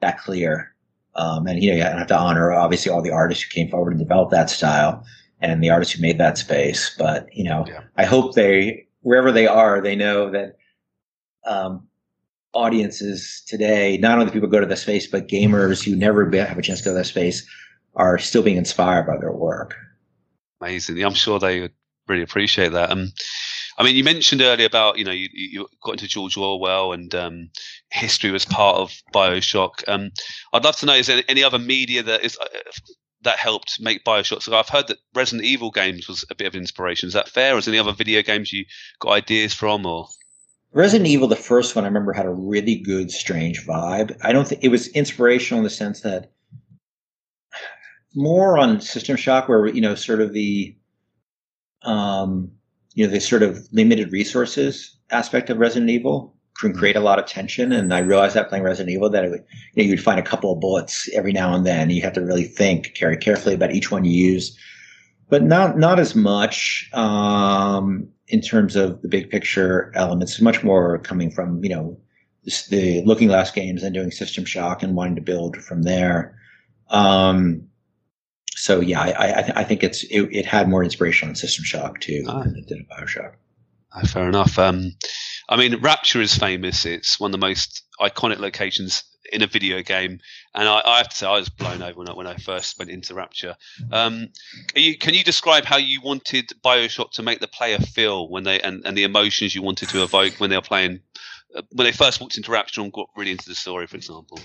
[0.01, 0.73] that clear.
[1.15, 3.91] Um, and you know, you have to honor obviously all the artists who came forward
[3.91, 5.03] and developed that style
[5.41, 6.95] and the artists who made that space.
[6.97, 7.81] But you know, Yeah.
[7.97, 10.57] I hope they wherever they are, they know that
[11.45, 11.87] um,
[12.53, 16.57] audiences today, not only people go to the space, but gamers who never be- have
[16.57, 17.47] a chance to go to that space
[17.95, 19.75] are still being inspired by their work.
[20.61, 21.01] Amazing.
[21.03, 21.73] I'm sure they would
[22.07, 22.91] really appreciate that.
[22.91, 23.11] Um,
[23.79, 27.15] I mean, you mentioned earlier about you know you, you got into George Orwell and
[27.15, 27.49] um,
[27.91, 29.87] history was part of Bioshock.
[29.87, 30.11] Um,
[30.51, 32.45] I'd love to know is there any other media that is uh,
[33.21, 34.41] that helped make Bioshock?
[34.41, 37.07] So I've heard that Resident Evil games was a bit of inspiration.
[37.07, 37.55] Is that fair?
[37.55, 38.65] Or is there any other video games you
[38.99, 40.07] got ideas from or?
[40.73, 44.15] Resident Evil, the first one, I remember had a really good, strange vibe.
[44.21, 46.31] I don't think it was inspirational in the sense that
[48.13, 50.75] more on System Shock, where you know, sort of the
[51.81, 52.51] um,
[52.93, 57.19] you know, the sort of limited resources aspect of Resident Evil can create a lot
[57.19, 57.71] of tension.
[57.71, 60.23] And I realized that playing Resident Evil that it would, you know, you'd find a
[60.23, 61.89] couple of bullets every now and then.
[61.89, 64.57] You have to really think, carry carefully about each one you use,
[65.29, 70.41] but not not as much um, in terms of the big picture elements.
[70.41, 71.97] Much more coming from you know
[72.69, 76.35] the Looking Glass games and doing System Shock and wanting to build from there.
[76.89, 77.68] Um,
[78.59, 82.01] so yeah, I, I, I think it's it, it, had more inspiration on System Shock
[82.01, 82.43] too ah.
[82.43, 83.33] than it did Bioshock.
[83.93, 84.59] Ah, fair enough.
[84.59, 84.95] Um,
[85.47, 86.85] I mean, Rapture is famous.
[86.85, 90.19] It's one of the most iconic locations in a video game,
[90.53, 92.77] and I, I have to say I was blown over when I, when I first
[92.77, 93.55] went into Rapture.
[93.93, 94.27] Um,
[94.67, 98.43] can you can you describe how you wanted Bioshock to make the player feel when
[98.43, 100.99] they and, and the emotions you wanted to evoke when they were playing
[101.55, 104.37] uh, when they first walked into Rapture and got really into the story, for example?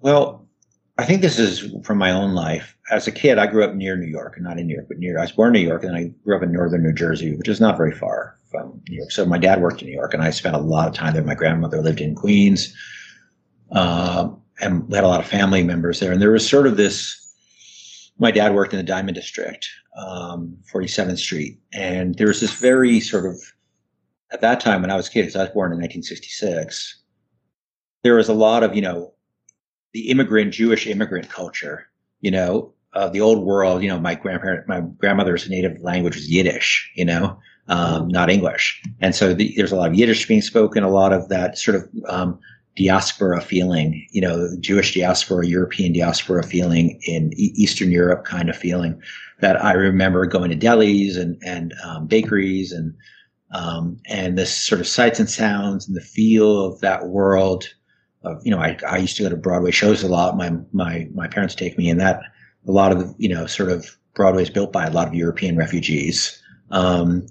[0.00, 0.46] Well,
[0.98, 2.74] I think this is from my own life.
[2.90, 5.18] As a kid, I grew up near New York, not in New York, but near.
[5.18, 7.48] I was born in New York, and I grew up in northern New Jersey, which
[7.48, 9.10] is not very far from New York.
[9.10, 11.22] So my dad worked in New York, and I spent a lot of time there.
[11.22, 12.74] My grandmother lived in Queens,
[13.72, 14.30] uh,
[14.60, 16.12] and we had a lot of family members there.
[16.12, 17.22] And there was sort of this.
[18.18, 23.00] My dad worked in the Diamond District, um, 47th Street, and there was this very
[23.00, 23.36] sort of
[24.32, 27.02] at that time when I was a kid, because I was born in 1966.
[28.02, 29.12] There was a lot of you know
[29.96, 31.88] the immigrant Jewish immigrant culture,
[32.20, 33.82] you know, of the old world.
[33.82, 38.82] You know, my grandparent, my grandmother's native language was Yiddish, you know, um, not English,
[39.00, 41.76] and so the, there's a lot of Yiddish being spoken, a lot of that sort
[41.76, 42.38] of um,
[42.76, 49.00] diaspora feeling, you know, Jewish diaspora, European diaspora feeling in Eastern Europe kind of feeling
[49.40, 52.94] that I remember going to delis and and um, bakeries and
[53.50, 57.64] um, and this sort of sights and sounds and the feel of that world
[58.26, 60.36] of you know I, I used to go to Broadway shows a lot.
[60.36, 62.20] My my my parents take me, and that
[62.66, 65.56] a lot of you know sort of Broadway is built by a lot of European
[65.56, 67.26] refugees, um,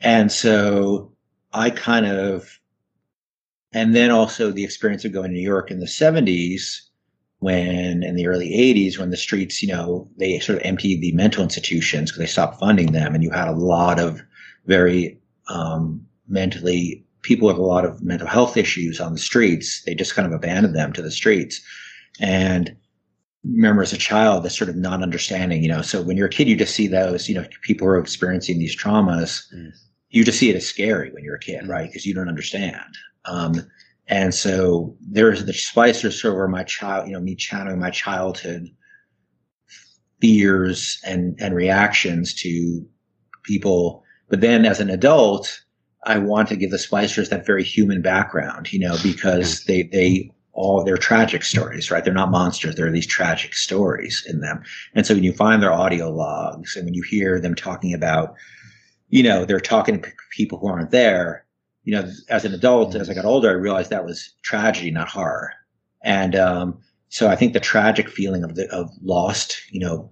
[0.00, 1.12] and so
[1.52, 2.58] I kind of
[3.72, 6.80] and then also the experience of going to New York in the 70s
[7.38, 11.12] when in the early 80s when the streets you know they sort of emptied the
[11.12, 14.22] mental institutions because they stopped funding them and you had a lot of
[14.66, 19.82] very um, mentally people with a lot of mental health issues on the streets.
[19.84, 21.60] They just kind of abandoned them to the streets.
[22.20, 22.76] And
[23.44, 26.30] remember as a child, this sort of non understanding, you know, so when you're a
[26.30, 29.42] kid, you just see those, you know, people who are experiencing these traumas.
[29.54, 29.72] Mm.
[30.10, 31.88] You just see it as scary when you're a kid, right?
[31.88, 32.80] Because you don't understand.
[33.24, 33.54] Um,
[34.08, 37.90] and so there's the Splicers sort of were my child, you know, me channeling my
[37.90, 38.68] childhood
[40.20, 42.84] fears and, and reactions to
[43.42, 44.02] people.
[44.28, 45.61] But then as an adult,
[46.04, 50.30] I want to give the Splicers that very human background, you know, because they they
[50.52, 52.04] all they're tragic stories, right?
[52.04, 52.74] They're not monsters.
[52.74, 54.62] There are these tragic stories in them.
[54.94, 58.34] And so when you find their audio logs and when you hear them talking about,
[59.08, 61.46] you know, they're talking to people who aren't there,
[61.84, 65.08] you know, as an adult, as I got older, I realized that was tragedy, not
[65.08, 65.52] horror.
[66.02, 70.10] And um, so I think the tragic feeling of the of lost, you know,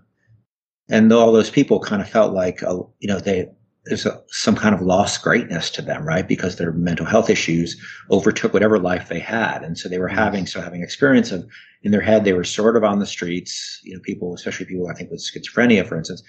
[0.89, 3.49] and all those people kind of felt like, uh, you know, they
[3.87, 6.29] there's a, some kind of lost greatness to them, right?
[6.29, 9.63] Because their mental health issues overtook whatever life they had.
[9.63, 11.49] And so they were having, so having experience of
[11.83, 14.89] in their head, they were sort of on the streets, you know, people, especially people,
[14.89, 16.23] I think with schizophrenia, for instance,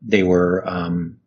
[0.00, 1.18] they were, um,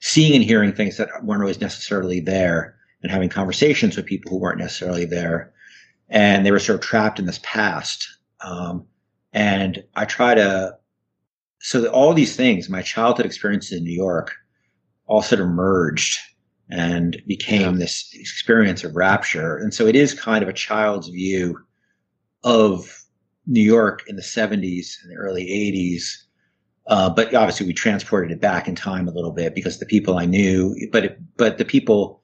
[0.00, 4.38] seeing and hearing things that weren't always necessarily there and having conversations with people who
[4.38, 5.52] weren't necessarily there.
[6.08, 8.06] And they were sort of trapped in this past.
[8.40, 8.86] Um,
[9.32, 10.76] and I try to,
[11.60, 14.34] so all these things, my childhood experiences in New York,
[15.08, 16.18] all sort of merged
[16.70, 17.78] and became yeah.
[17.78, 19.56] this experience of rapture.
[19.56, 21.58] And so it is kind of a child's view
[22.44, 23.04] of
[23.46, 26.02] New York in the 70s and the early 80s.
[26.86, 30.18] Uh, but obviously, we transported it back in time a little bit because the people
[30.18, 32.22] I knew, but it, but the people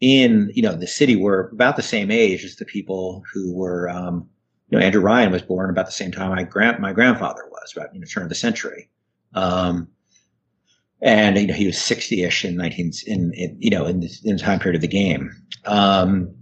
[0.00, 3.90] in you know the city were about the same age as the people who were.
[3.90, 4.26] Um,
[4.70, 7.74] you know, Andrew Ryan was born about the same time my grand my grandfather was,
[7.76, 8.88] about you know turn of the century.
[9.34, 9.88] Um,
[11.02, 14.36] and you know he was 60ish in 19 in, in you know in the, in
[14.36, 15.30] the, time period of the game
[15.66, 16.34] um,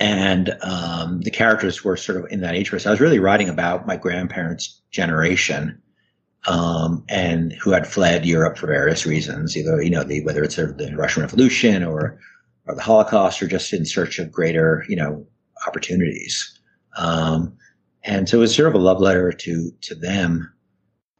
[0.00, 2.70] and um, the characters were sort of in that age.
[2.70, 5.80] So I was really writing about my grandparents' generation,
[6.46, 10.56] um, and who had fled Europe for various reasons, either you know the, whether it's
[10.56, 12.18] the Russian Revolution or
[12.66, 15.26] or the Holocaust, or just in search of greater you know
[15.66, 16.58] opportunities.
[16.96, 17.56] Um,
[18.02, 20.52] and so it was sort of a love letter to to them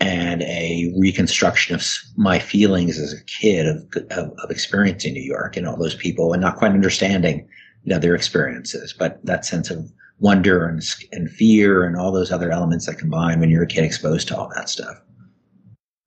[0.05, 1.87] and a reconstruction of
[2.17, 6.33] my feelings as a kid of, of, of experiencing New York and all those people
[6.33, 7.49] and not quite understanding
[7.85, 10.83] you know their experiences, but that sense of wonder and,
[11.13, 14.37] and fear and all those other elements that combine when you're a kid exposed to
[14.37, 15.01] all that stuff.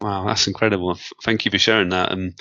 [0.02, 0.98] Wow, that's incredible.
[1.24, 2.12] Thank you for sharing that.
[2.12, 2.34] Um,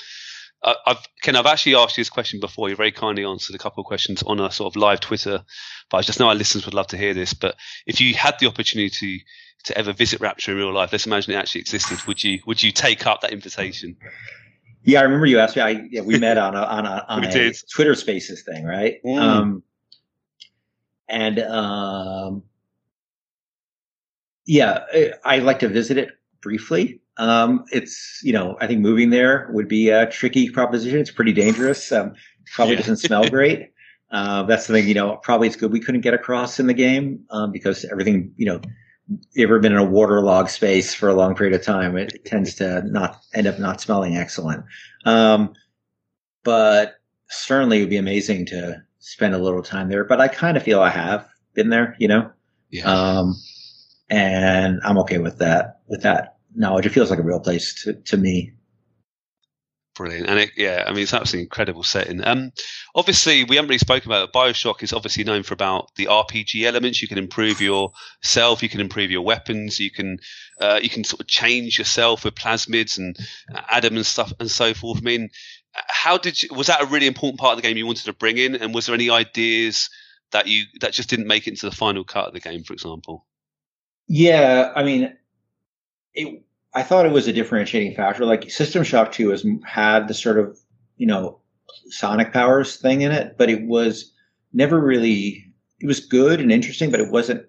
[0.63, 2.69] I've Ken, I've actually asked you this question before.
[2.69, 5.45] You very kindly answered a couple of questions on a sort of live Twitter,
[5.91, 7.35] but I just know our listeners would love to hear this.
[7.35, 9.25] But if you had the opportunity
[9.67, 11.99] to, ever visit Rapture in real life, let's imagine it actually existed.
[12.07, 13.97] Would you would you take up that invitation?
[14.83, 15.63] Yeah, I remember you asked me.
[15.63, 19.03] I, yeah, we met on a on a on a Twitter Spaces thing, right?
[19.05, 19.19] Mm.
[19.21, 19.63] Um,
[21.09, 22.43] and um,
[24.47, 24.85] yeah,
[25.25, 26.11] I, would like to visit it
[26.41, 27.01] briefly.
[27.17, 31.01] Um, it's you know I think moving there would be a tricky proposition.
[31.01, 31.91] It's pretty dangerous.
[31.91, 32.15] Um,
[32.55, 32.81] probably yeah.
[32.81, 33.73] doesn't smell great.
[34.11, 34.87] Uh, that's the thing.
[34.87, 38.33] You know, probably it's good we couldn't get across in the game um, because everything.
[38.37, 38.61] You know,
[39.39, 42.83] ever been in a waterlogged space for a long period of time, it tends to
[42.87, 44.65] not end up not smelling excellent.
[45.05, 45.55] Um,
[46.45, 46.95] but
[47.29, 50.05] certainly, it would be amazing to spend a little time there.
[50.05, 51.97] But I kind of feel I have been there.
[51.99, 52.31] You know.
[52.71, 52.85] Yeah.
[52.91, 53.35] Um,
[54.09, 55.81] and I'm okay with that.
[55.89, 56.87] With that knowledge.
[56.87, 58.53] It feels like a real place to, to me.
[59.97, 60.29] Brilliant.
[60.29, 62.23] And it, yeah, I mean, it's absolutely incredible setting.
[62.23, 62.53] Um,
[62.95, 64.35] obviously, we haven't really spoken about it.
[64.35, 67.01] Bioshock is obviously known for about the RPG elements.
[67.01, 70.19] You can improve yourself, you can improve your weapons, you can,
[70.61, 73.17] uh, you can sort of change yourself with plasmids and
[73.71, 74.99] Adam and stuff and so forth.
[74.99, 75.31] I mean,
[75.73, 78.13] how did you, was that a really important part of the game you wanted to
[78.13, 78.55] bring in?
[78.55, 79.89] And was there any ideas
[80.33, 82.75] that you, that just didn't make it into the final cut of the game, for
[82.75, 83.25] example?
[84.09, 84.73] Yeah.
[84.77, 85.17] I mean,
[86.13, 86.43] it,
[86.77, 88.27] I thought it was a differentiating factor.
[88.27, 90.59] Like System Shock 2 has had the sort of,
[90.99, 91.41] you know,
[91.89, 94.13] psionic powers thing in it, but it was
[94.53, 95.43] never really,
[95.81, 97.47] it was good and interesting, but it wasn't,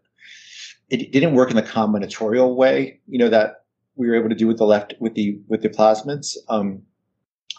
[0.90, 3.66] it didn't work in the combinatorial way, you know, that
[3.98, 6.38] we were able to do with the left, with the, with the plasmids.
[6.48, 6.82] Um,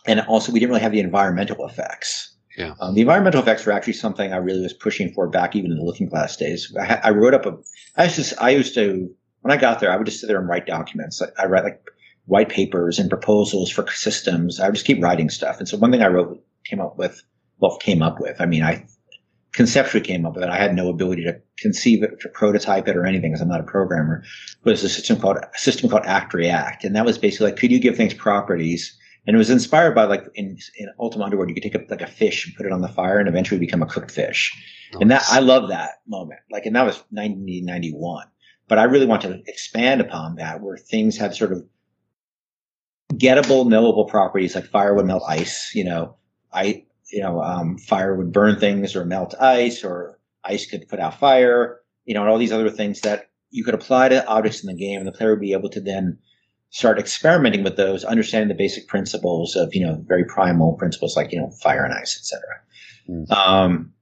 [0.07, 2.35] and also we didn't really have the environmental effects.
[2.57, 2.77] Yeah.
[2.81, 5.77] Um, the environmental effects were actually something I really was pushing for back even in
[5.77, 6.75] the Looking Glass days.
[6.81, 7.59] I, I wrote up a,
[7.99, 9.15] I used to, I used to
[9.49, 11.23] when I got there, I would just sit there and write documents.
[11.23, 11.83] I, I write like
[12.27, 14.61] white papers and proposals for systems.
[14.61, 15.59] I would just keep writing stuff.
[15.59, 17.23] And so one thing I wrote came up with,
[17.59, 18.85] well, came up with, I mean, I
[19.53, 20.51] conceptually came up with it.
[20.51, 23.61] I had no ability to conceive it, to prototype it or anything because I'm not
[23.61, 24.23] a programmer.
[24.65, 26.85] was a system called, a system called Act React.
[26.85, 28.95] And that was basically like, could you give things properties?
[29.27, 32.03] And it was inspired by like in, in Ultima Underworld, you could take up like
[32.03, 34.53] a fish and put it on the fire and eventually become a cooked fish.
[34.93, 35.01] Nice.
[35.01, 36.41] And that, I love that moment.
[36.51, 38.27] Like, and that was 1991.
[38.69, 41.65] But I really want to expand upon that where things have sort of
[43.15, 46.17] gettable, knowable properties like fire would melt ice, you know,
[46.53, 51.01] I, you know, um, fire would burn things or melt ice or ice could put
[51.01, 54.63] out fire, you know, and all these other things that you could apply to objects
[54.63, 56.19] in the game and the player would be able to then
[56.71, 61.33] start experimenting with those, understanding the basic principles of, you know, very primal principles like,
[61.33, 62.43] you know, fire and ice, etc.
[63.09, 63.31] Mm.
[63.31, 63.93] Um,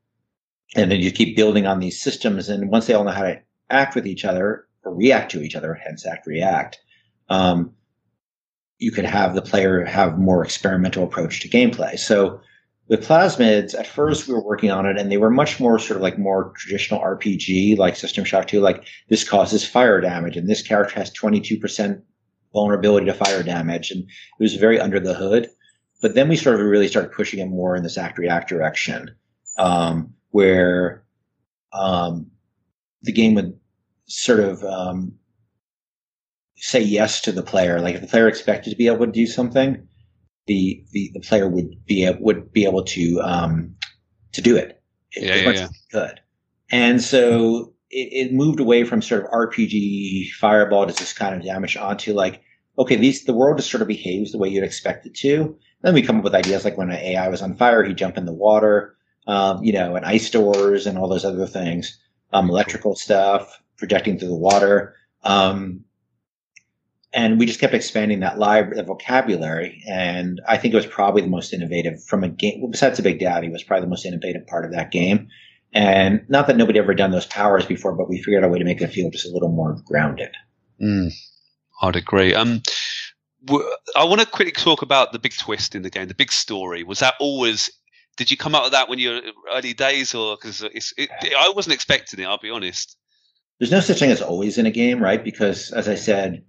[0.75, 2.49] and then you keep building on these systems.
[2.49, 3.41] And once they all know how to
[3.71, 6.79] act with each other or react to each other, hence act react.
[7.29, 7.73] Um,
[8.79, 11.99] you could have the player have more experimental approach to gameplay.
[11.99, 12.41] So
[12.89, 15.97] with plasmids, at first we were working on it and they were much more sort
[15.97, 20.49] of like more traditional RPG, like System Shock 2, like this causes fire damage and
[20.49, 22.01] this character has 22%
[22.53, 23.91] vulnerability to fire damage.
[23.91, 24.09] And it
[24.43, 25.49] was very under the hood.
[26.03, 29.15] But then we sort of really started pushing it more in this act react direction,
[29.59, 31.05] um, where
[31.73, 32.31] um,
[33.07, 33.59] the game would
[34.07, 35.13] sort of um,
[36.57, 37.81] say yes to the player.
[37.81, 39.87] Like if the player expected to be able to do something,
[40.47, 43.75] the the, the player would be would be able to um,
[44.33, 44.83] to do it
[45.17, 45.65] yeah, as yeah, much yeah.
[45.65, 46.21] as he could.
[46.71, 51.45] And so it, it, moved away from sort of RPG fireball to this kind of
[51.45, 52.43] damage onto like,
[52.79, 55.57] okay, these the world just sort of behaves the way you'd expect it to.
[55.83, 58.17] Then we come up with ideas like when an AI was on fire, he'd jump
[58.17, 58.97] in the water,
[59.27, 61.99] um, you know, and ice doors and all those other things,
[62.37, 64.95] um, electrical stuff projecting through the water.
[65.25, 65.85] Um,
[67.13, 69.83] and we just kept expanding that live the vocabulary.
[69.89, 72.61] And I think it was probably the most innovative from a game.
[72.61, 75.29] Well, besides the Big Daddy, was probably the most innovative part of that game.
[75.73, 78.59] And not that nobody ever done those powers before, but we figured out a way
[78.59, 80.35] to make it feel just a little more grounded.
[80.81, 81.13] Mm,
[81.81, 82.35] I'd agree.
[82.35, 82.63] Um,
[83.97, 86.83] I want to quickly talk about the big twist in the game, the big story.
[86.83, 87.71] Was that always?
[88.17, 89.21] Did you come up with that when you were
[89.55, 92.27] early days, or because it, I wasn't expecting it?
[92.27, 92.97] I'll be honest
[93.59, 95.23] there's no such thing as always in a game, right?
[95.23, 96.45] Because as I said,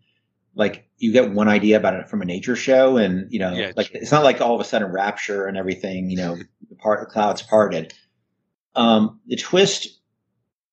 [0.56, 3.72] like you get one idea about it from a nature show, and you know, Yeah,
[3.76, 6.10] like it's not like all of a sudden rapture and everything.
[6.10, 6.38] You know,
[6.70, 7.94] the part the clouds parted.
[8.76, 9.88] Um, the twist,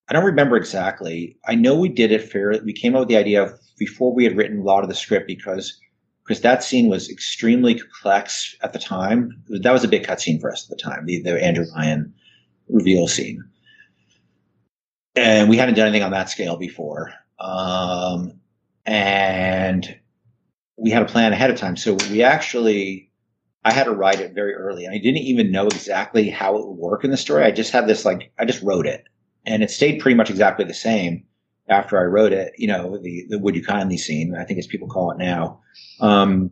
[0.09, 1.39] I don't remember exactly.
[1.47, 2.59] I know we did it fair.
[2.65, 4.95] We came up with the idea of before we had written a lot of the
[4.95, 5.79] script because
[6.25, 9.43] because that scene was extremely complex at the time.
[9.49, 12.15] That was a big cut scene for us at the time, the, the Andrew Ryan
[12.69, 13.45] reveal scene.
[15.15, 17.13] And we hadn't done anything on that scale before.
[17.39, 18.41] Um,
[18.87, 19.99] and
[20.77, 21.77] we had a plan ahead of time.
[21.77, 23.11] So we actually,
[23.65, 24.87] I had to write it very early.
[24.87, 27.45] And I didn't even know exactly how it would work in the story.
[27.45, 29.05] I just had this, like, I just wrote it.
[29.47, 31.25] And it stayed pretty much exactly the same
[31.69, 34.67] after I wrote it, you know, the, the Would You Kindly scene, I think as
[34.67, 35.61] people call it now.
[36.01, 36.51] Um,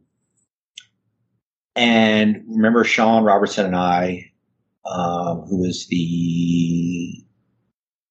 [1.76, 4.30] and remember Shawn Robertson and I,
[4.84, 7.24] um, who was the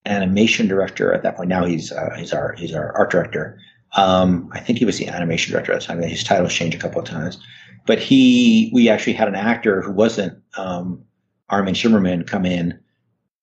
[0.06, 1.50] animation director at that point.
[1.50, 3.60] Now he's, uh, he's our, he's our art director.
[3.96, 6.02] Um, I think he was the animation director at the time.
[6.02, 7.40] His titles changed a couple of times,
[7.86, 11.04] but he, we actually had an actor who wasn't, um,
[11.50, 12.80] Armin Shimerman come in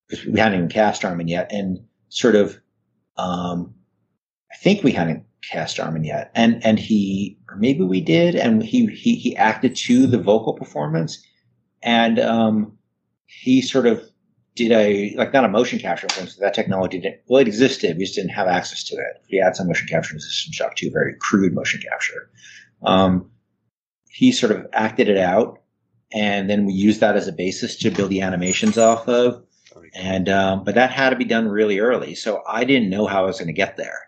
[0.08, 1.78] because we hadn't even cast Armin yet and
[2.08, 2.58] sort of,
[3.18, 3.74] um,
[4.52, 8.62] I think we hadn't cast Armin yet, and and he or maybe we did, and
[8.62, 11.22] he he he acted to the vocal performance,
[11.82, 12.76] and um,
[13.26, 14.02] he sort of
[14.54, 16.40] did a like not a motion capture for instance.
[16.40, 17.96] That technology didn't well, it existed.
[17.96, 19.22] We just didn't have access to it.
[19.30, 22.30] We had some motion capture in System Shock 2, very crude motion capture.
[22.84, 23.30] Um,
[24.10, 25.60] he sort of acted it out,
[26.12, 29.42] and then we used that as a basis to build the animations off of.
[29.94, 33.22] And um, but that had to be done really early, so I didn't know how
[33.22, 33.98] I was going to get there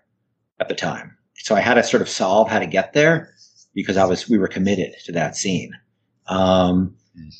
[0.61, 1.17] at the time.
[1.37, 3.33] So I had to sort of solve how to get there
[3.75, 5.73] because I was we were committed to that scene.
[6.27, 6.95] Um,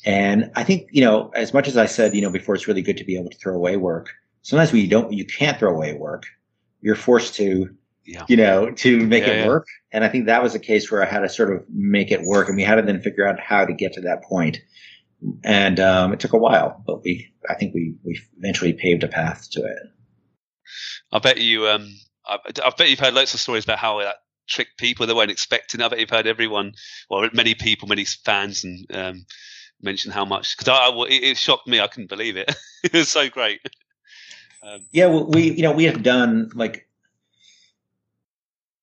[0.05, 2.81] and I think you know, as much as I said, you know, before, it's really
[2.81, 4.09] good to be able to throw away work.
[4.43, 6.23] Sometimes you don't, you can't throw away work.
[6.81, 7.69] You're forced to,
[8.05, 8.25] Yeah.
[8.27, 9.47] you know, to make Yeah, it yeah.
[9.47, 9.67] work.
[9.91, 12.21] And I think that was a case where I had to sort of make it
[12.23, 14.59] work, and we had to then figure out how to get to that point.
[15.43, 19.07] And um, it took a while, but we, I think we, we eventually paved a
[19.07, 19.77] path to it.
[21.11, 21.67] I bet you.
[21.67, 21.93] Um,
[22.25, 24.17] I, I bet you've heard lots of stories about how that
[24.47, 25.81] tricked people that weren't expecting.
[25.81, 26.73] I bet you've heard everyone,
[27.09, 29.25] well, many people, many fans, and um,
[29.81, 31.79] mention how much because I, I- it, shocked me.
[31.79, 32.53] I couldn't believe it.
[32.83, 33.59] it was so great.
[34.63, 36.87] Um, Yeah, well, we you know we have done like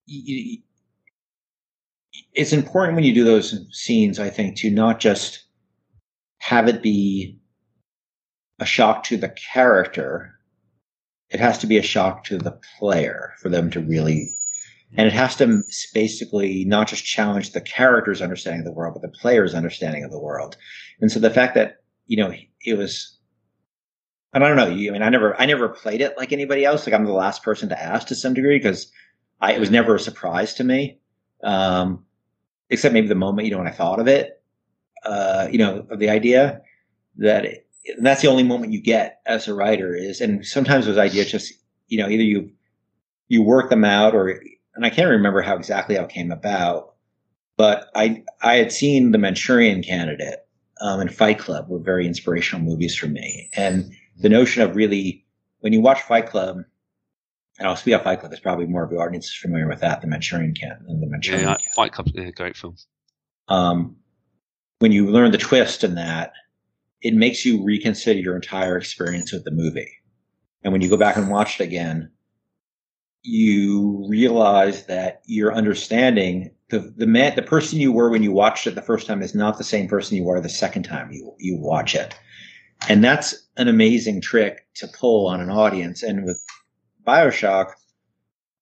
[0.08, 0.62] y- y-
[2.34, 5.44] it's important when you do those scenes, I think, to not just
[6.38, 7.38] have it be
[8.58, 10.34] a shock to the character.
[11.30, 14.30] It has to be a shock to the player for them to really,
[14.96, 15.62] and it has to
[15.94, 20.10] basically not just challenge the character's understanding of the world, but the player's understanding of
[20.10, 20.56] the world.
[21.00, 21.76] And so the fact that
[22.06, 22.32] you know
[22.64, 23.18] it was
[24.32, 24.68] I don't know.
[24.68, 26.86] you- I mean, I never, I never played it like anybody else.
[26.86, 28.90] Like I'm the last person to ask to some degree because
[29.40, 30.98] I, it was never a surprise to me.
[31.42, 32.04] Um,
[32.70, 34.37] except maybe the moment, you know, when I thought of it,
[35.04, 36.62] uh, you know, of the idea
[37.16, 40.86] that it, and that's the only moment you get as a writer is, and sometimes
[40.86, 41.54] those ideas just,
[41.86, 42.50] you know, either you,
[43.28, 44.28] you work them out or,
[44.74, 46.94] and I can't remember how exactly how it came about,
[47.56, 50.46] but I, I had seen the Manchurian candidate,
[50.80, 53.48] um, and Fight Club were very inspirational movies for me.
[53.54, 55.24] And, the notion of really
[55.60, 56.58] when you watch Fight Club,
[57.58, 59.80] and I'll speak of Fight Club, it's probably more of the audience is familiar with
[59.80, 61.48] that, the Manchurian Can, the Manchurian.
[61.48, 61.72] yeah, Can.
[61.74, 62.76] Fight Club, yeah, great film.
[63.48, 63.96] Um,
[64.78, 66.32] when you learn the twist in that,
[67.00, 69.90] it makes you reconsider your entire experience with the movie.
[70.62, 72.10] And when you go back and watch it again,
[73.22, 78.66] you realize that your understanding the the man the person you were when you watched
[78.66, 81.34] it the first time is not the same person you are the second time you
[81.38, 82.14] you watch it.
[82.88, 86.02] And that's an amazing trick to pull on an audience.
[86.02, 86.42] And with
[87.04, 87.72] Bioshock,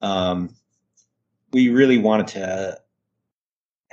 [0.01, 0.55] um,
[1.53, 2.81] we really wanted to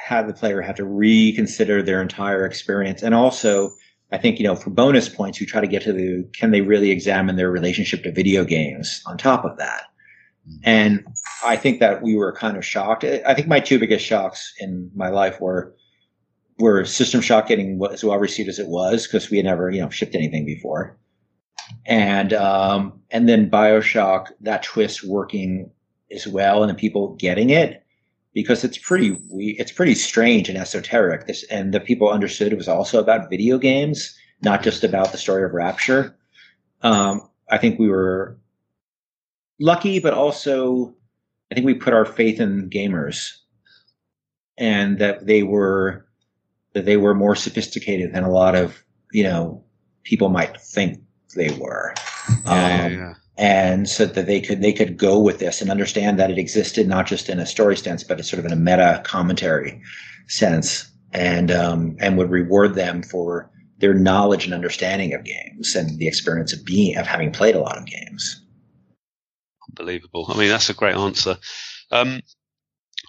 [0.03, 3.01] have the player have to reconsider their entire experience.
[3.01, 3.71] And also,
[4.11, 6.61] I think, you know, for bonus points, you try to get to the can they
[6.61, 9.83] really examine their relationship to video games on top of that?
[10.63, 11.05] And
[11.45, 13.05] I think that we were kind of shocked.
[13.05, 15.73] I think my two biggest shocks in my life were
[16.59, 19.81] were System Shock getting as well received as it was because we had never, you
[19.81, 20.97] know, shipped anything before,
[21.85, 25.71] and um, and then Bioshock that twist working
[26.11, 27.82] as well, and the people getting it
[28.33, 31.27] because it's pretty it's pretty strange and esoteric.
[31.27, 35.17] This and the people understood it was also about video games, not just about the
[35.17, 36.15] story of Rapture.
[36.81, 38.37] Um, I think we were
[39.59, 40.93] lucky, but also
[41.51, 43.29] I think we put our faith in gamers,
[44.57, 46.05] and that they were
[46.73, 49.63] that they were more sophisticated than a lot of you know
[50.03, 50.99] people might think
[51.35, 51.93] they were.
[52.29, 53.13] Yeah, yeah, Um, yeah.
[53.37, 56.87] And so that they could they could go with this and understand that it existed
[56.87, 59.81] not just in a story sense, but it's sort of in a meta commentary
[60.27, 65.97] sense, and um, and would reward them for their knowledge and understanding of games and
[65.97, 68.45] the experience of being of having played a lot of games.
[69.69, 70.25] Unbelievable.
[70.29, 71.37] I mean, that's a great answer.
[71.91, 72.21] Um,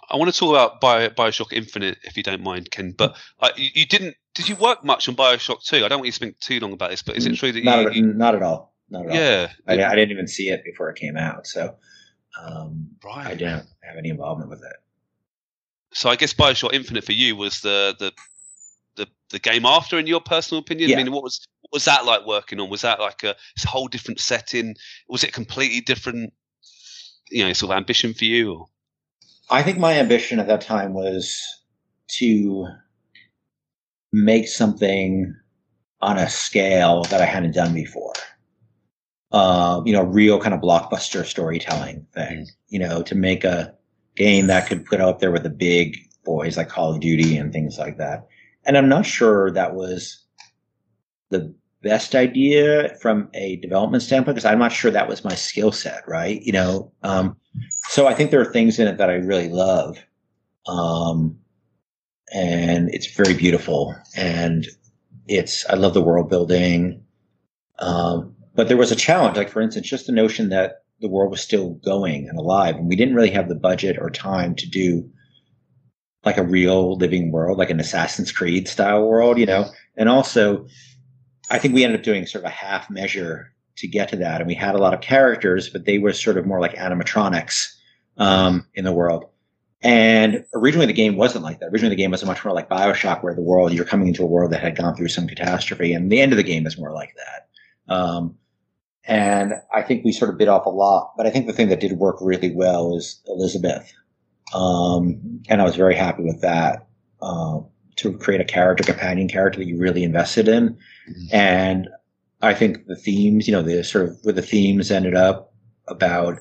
[0.09, 2.93] I want to talk about Bio, Bioshock Infinite, if you don't mind, Ken.
[2.97, 4.15] But uh, you, you, didn't.
[4.33, 5.85] Did you work much on Bioshock Two?
[5.85, 7.63] I don't want you to speak too long about this, but is it true that
[7.63, 7.87] not you?
[7.87, 8.74] At, you not at all.
[8.89, 9.79] Not at yeah, all.
[9.79, 11.75] I, I, didn't even see it before it came out, so
[12.41, 13.27] um, right.
[13.27, 14.75] I didn't have any involvement with it.
[15.93, 18.11] So I guess Bioshock Infinite for you was the the
[18.95, 20.89] the, the game after, in your personal opinion.
[20.89, 20.99] Yeah.
[20.99, 22.69] I mean, what was what was that like working on?
[22.69, 24.75] Was that like a, a whole different setting?
[25.09, 26.33] Was it completely different?
[27.31, 28.53] You know, sort of ambition for you.
[28.53, 28.65] Or?
[29.49, 31.41] I think my ambition at that time was
[32.19, 32.67] to
[34.13, 35.35] make something
[36.01, 38.13] on a scale that I hadn't done before.
[39.31, 42.39] Uh, you know, real kind of blockbuster storytelling thing.
[42.39, 42.47] Mm.
[42.69, 43.73] You know, to make a
[44.15, 47.51] game that could put out there with the big boys like Call of Duty and
[47.51, 48.27] things like that.
[48.65, 50.23] And I'm not sure that was
[51.29, 55.71] the best idea from a development standpoint because I'm not sure that was my skill
[55.71, 56.41] set, right?
[56.41, 57.37] You know, um,
[57.69, 59.97] so I think there are things in it that I really love,
[60.65, 61.37] um,
[62.33, 64.65] and it's very beautiful, and
[65.27, 67.03] it's I love the world building,
[67.77, 71.31] um, but there was a challenge, like for instance, just the notion that the world
[71.31, 74.69] was still going and alive, and we didn't really have the budget or time to
[74.69, 75.09] do
[76.23, 80.65] like a real living world, like an Assassin's Creed style world, you know, and also
[81.49, 84.41] I think we ended up doing sort of a half measure to get to that.
[84.41, 87.73] And we had a lot of characters, but they were sort of more like animatronics
[88.17, 89.25] um, in the world.
[89.81, 91.67] And originally the game wasn't like that.
[91.67, 94.27] Originally the game was much more like Bioshock, where the world, you're coming into a
[94.27, 95.93] world that had gone through some catastrophe.
[95.93, 97.93] And the end of the game is more like that.
[97.93, 98.35] Um,
[99.07, 101.13] and I think we sort of bit off a lot.
[101.17, 103.91] But I think the thing that did work really well is Elizabeth.
[104.53, 106.87] Um, and I was very happy with that.
[107.21, 107.59] Uh,
[107.97, 110.69] to create a character, companion character that you really invested in.
[110.69, 111.35] Mm-hmm.
[111.35, 111.87] And
[112.41, 115.53] I think the themes, you know, the sort of where the themes ended up
[115.87, 116.39] about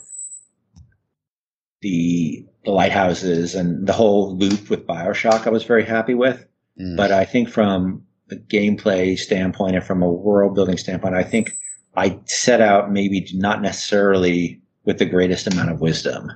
[1.81, 6.47] the the lighthouses and the whole loop with Bioshock, I was very happy with.
[6.81, 6.97] Mm.
[6.97, 11.59] But I think from a gameplay standpoint and from a world building standpoint, I think
[11.97, 16.33] I set out maybe not necessarily with the greatest amount of wisdom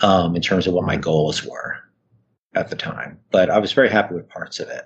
[0.00, 1.76] um, in terms of what my goals were
[2.54, 3.18] at the time.
[3.30, 4.84] But I was very happy with parts of it.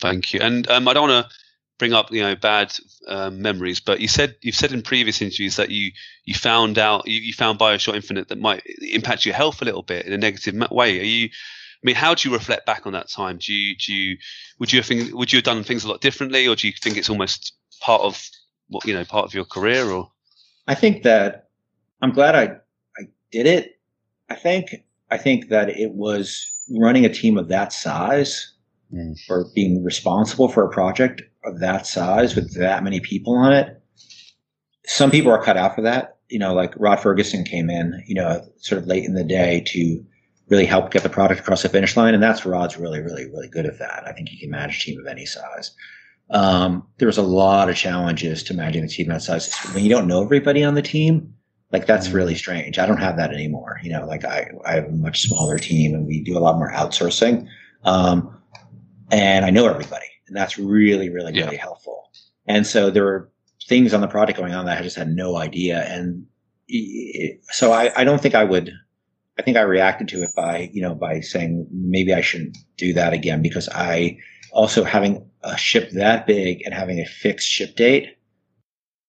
[0.00, 0.40] Thank you.
[0.40, 1.32] And um, I don't want to
[1.78, 2.72] bring up you know bad
[3.08, 5.90] um, memories, but you said you've said in previous interviews that you
[6.24, 9.82] you found out you, you, found Bioshock Infinite that might impact your health a little
[9.82, 11.00] bit in a negative way.
[11.00, 11.26] Are you?
[11.26, 13.38] I mean, how do you reflect back on that time?
[13.38, 14.16] Do you do you
[14.58, 16.96] would you have would you have done things a lot differently, or do you think
[16.96, 18.22] it's almost part of
[18.84, 19.90] you know part of your career?
[19.90, 20.10] Or
[20.66, 21.48] I think that
[22.02, 22.56] I'm glad I
[22.98, 23.78] I did it.
[24.28, 28.52] I think I think that it was running a team of that size
[28.92, 29.16] mm.
[29.28, 33.82] or being responsible for a project of that size with that many people on it.
[34.86, 36.18] Some people are cut out for that.
[36.28, 39.64] You know, like Rod Ferguson came in, you know, sort of late in the day
[39.68, 40.04] to
[40.48, 42.14] really help get the product across the finish line.
[42.14, 44.04] And that's Rod's really, really, really good at that.
[44.06, 45.72] I think he can manage a team of any size.
[46.30, 49.52] Um, there was a lot of challenges to managing a team that size.
[49.72, 51.34] When you don't know everybody on the team,
[51.72, 52.14] like that's mm.
[52.14, 52.78] really strange.
[52.78, 53.80] I don't have that anymore.
[53.82, 56.56] You know, like I, I have a much smaller team and we do a lot
[56.56, 57.48] more outsourcing.
[57.84, 58.36] Um,
[59.10, 61.44] and I know everybody and that's really, really, yeah.
[61.44, 62.08] really helpful.
[62.46, 63.30] And so there were
[63.66, 65.84] things on the project going on that I just had no idea.
[65.88, 66.26] And
[67.50, 68.72] so I, I don't think I would,
[69.40, 72.92] I think I reacted to it by, you know, by saying maybe I shouldn't do
[72.92, 74.18] that again because I
[74.52, 78.18] also having a ship that big and having a fixed ship date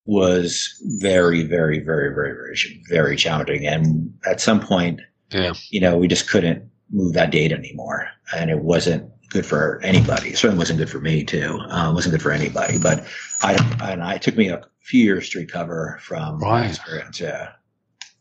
[0.05, 2.55] was very, very, very, very, very,
[2.87, 3.67] very challenging.
[3.67, 5.01] And at some point,
[5.31, 5.51] yeah.
[5.69, 8.07] you know, we just couldn't move that date anymore.
[8.33, 10.29] And it wasn't good for anybody.
[10.29, 11.59] It certainly wasn't good for me too.
[11.69, 12.77] Uh, wasn't good for anybody.
[12.77, 13.05] But
[13.41, 16.69] I, and I, it took me a few years to recover from right.
[16.69, 17.19] experience.
[17.19, 17.51] Yeah.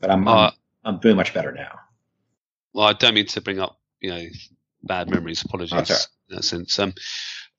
[0.01, 0.53] But I'm, uh, I'm,
[0.85, 1.80] I'm doing much better now.
[2.73, 4.25] Well, I don't mean to bring up, you know,
[4.83, 5.43] bad memories.
[5.43, 6.09] Apologies right.
[6.29, 6.79] in that sense.
[6.79, 6.95] Um,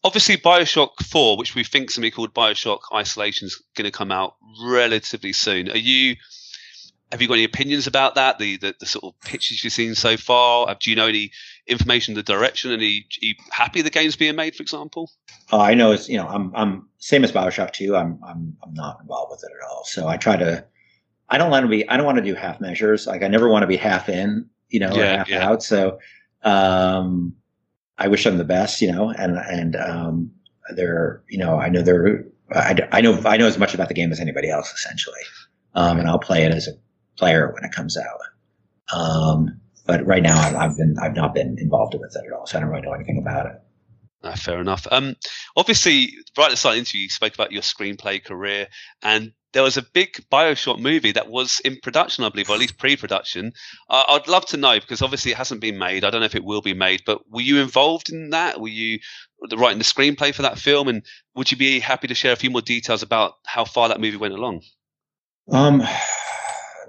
[0.04, 4.36] obviously Bioshock 4, which we think something called Bioshock Isolation is going to come out
[4.64, 5.70] relatively soon.
[5.70, 6.16] Are you
[7.12, 8.40] have you got any opinions about that?
[8.40, 10.74] The the, the sort of pictures you've seen so far?
[10.80, 11.32] Do you know any
[11.68, 12.72] information, the direction?
[12.72, 15.12] And are you, are you happy the game's being made, for example?
[15.52, 17.96] Uh, I know it's you know I'm I'm same as Bioshock 2.
[17.96, 19.84] I'm I'm I'm not involved with it at all.
[19.86, 20.66] So I try to.
[21.28, 21.88] I don't want to be.
[21.88, 23.08] I don't want to do half measures.
[23.08, 25.48] Like I never want to be half in, you know, yeah, half yeah.
[25.48, 25.64] out.
[25.64, 26.00] So
[26.44, 27.36] um,
[27.98, 30.32] I wish them the best, you know, and and um,
[30.76, 33.94] they're you know I know they're I, I know I know as much about the
[33.94, 35.22] game as anybody else essentially.
[35.76, 36.74] um, and I'll play it as a
[37.18, 38.98] player when it comes out.
[38.98, 42.46] Um, but right now, I've, I've, been I've not been involved with it at all,
[42.46, 43.62] so I don't really know anything about it.
[44.24, 44.88] Uh, fair enough.
[44.92, 45.16] Um,
[45.56, 48.68] obviously, right at the start of the interview, you spoke about your screenplay career,
[49.02, 52.60] and there was a big Bioshock movie that was in production, I believe, or at
[52.60, 53.54] least pre-production.
[53.90, 56.04] Uh, I'd love to know because obviously it hasn't been made.
[56.04, 58.62] I don't know if it will be made, but were you involved in that?
[58.62, 59.00] Were you
[59.58, 60.88] writing the screenplay for that film?
[60.88, 61.04] And
[61.36, 64.18] would you be happy to share a few more details about how far that movie
[64.18, 64.62] went along?
[65.52, 65.84] Um,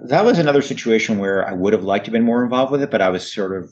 [0.05, 2.81] that was another situation where I would have liked to have been more involved with
[2.81, 3.71] it, but I was sort of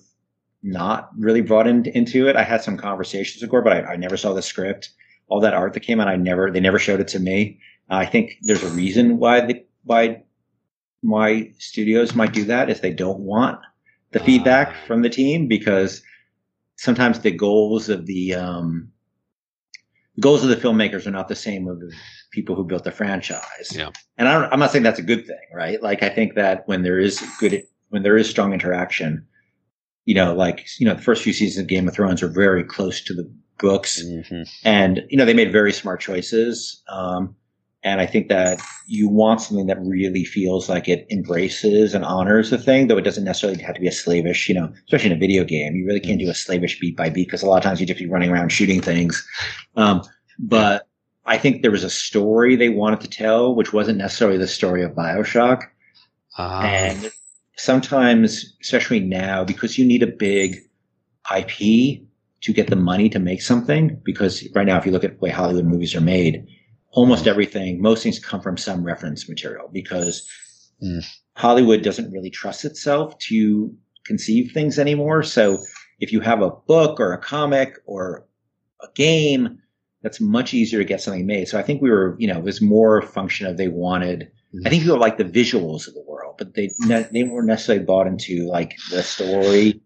[0.63, 2.35] not really brought in, into it.
[2.35, 4.89] I had some conversations with Gore, but I, I never saw the script.
[5.27, 7.59] All that art that came out, I never, they never showed it to me.
[7.91, 10.23] I think there's a reason why the, why
[11.01, 13.59] why studios might do that is they don't want
[14.11, 14.87] the feedback ah.
[14.87, 16.01] from the team because
[16.77, 18.91] sometimes the goals of the um,
[20.19, 21.91] goals of the filmmakers are not the same of the
[22.31, 23.71] people who built the franchise.
[23.71, 23.89] Yeah.
[24.17, 25.81] And I am not saying that's a good thing, right?
[25.81, 29.25] Like I think that when there is good, when there is strong interaction,
[30.05, 32.63] you know, like you know, the first few seasons of Game of Thrones are very
[32.63, 34.43] close to the books, mm-hmm.
[34.63, 36.81] and you know, they made very smart choices.
[36.89, 37.35] Um,
[37.83, 42.51] and I think that you want something that really feels like it embraces and honors
[42.51, 45.17] the thing, though it doesn't necessarily have to be a slavish, you know, especially in
[45.17, 45.75] a video game.
[45.75, 47.87] You really can't do a slavish beat by beat because a lot of times you
[47.87, 49.27] just be running around shooting things.
[49.75, 50.03] Um,
[50.37, 50.87] but
[51.25, 54.83] I think there was a story they wanted to tell, which wasn't necessarily the story
[54.83, 55.63] of Bioshock.
[56.37, 56.61] Uh.
[56.63, 57.11] And
[57.57, 60.57] sometimes, especially now, because you need a big
[61.35, 62.01] IP
[62.41, 65.19] to get the money to make something, because right now, if you look at the
[65.19, 66.47] way Hollywood movies are made,
[66.91, 70.27] almost everything, most things come from some reference material because
[70.83, 71.05] mm.
[71.35, 73.73] Hollywood doesn't really trust itself to
[74.05, 75.23] conceive things anymore.
[75.23, 75.59] So
[75.99, 78.25] if you have a book or a comic or
[78.81, 79.59] a game,
[80.01, 81.47] that's much easier to get something made.
[81.47, 84.31] So I think we were, you know, it was more a function of they wanted.
[84.53, 84.65] Mm.
[84.65, 87.85] I think people like the visuals of the world, but they ne- they weren't necessarily
[87.85, 89.81] bought into like the story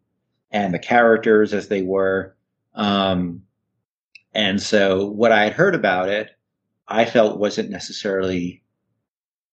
[0.51, 2.35] and the characters as they were.
[2.73, 3.41] Um,
[4.33, 6.31] and so what I had heard about it
[6.87, 8.61] I felt wasn't necessarily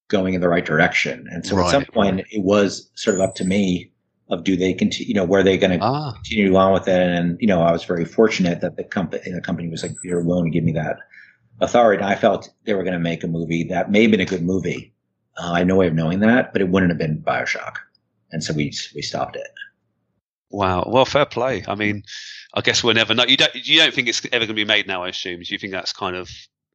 [0.09, 1.26] going in the right direction.
[1.30, 3.91] And so right, at some point it was sort of up to me
[4.28, 6.12] of do they continue, you know, were they going to ah.
[6.12, 7.01] continue on with it?
[7.01, 10.22] And, you know, I was very fortunate that the company, the company was like, you're
[10.22, 10.99] willing to give me that
[11.61, 12.03] authority.
[12.03, 14.26] And I felt they were going to make a movie that may have been a
[14.26, 14.93] good movie.
[15.39, 17.76] Uh, I had no way of knowing that, but it wouldn't have been Bioshock.
[18.30, 19.49] And so we, we stopped it.
[20.51, 20.85] Wow.
[20.87, 21.64] Well, fair play.
[21.66, 22.03] I mean,
[22.55, 23.24] I guess we'll never know.
[23.24, 25.41] You don't, you don't think it's ever going to be made now, I assume.
[25.41, 26.30] Do you think that's kind of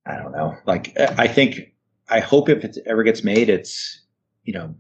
[0.08, 0.56] I don't know.
[0.66, 1.74] Like I think
[2.10, 4.02] I hope if it ever gets made, it's
[4.44, 4.76] you know,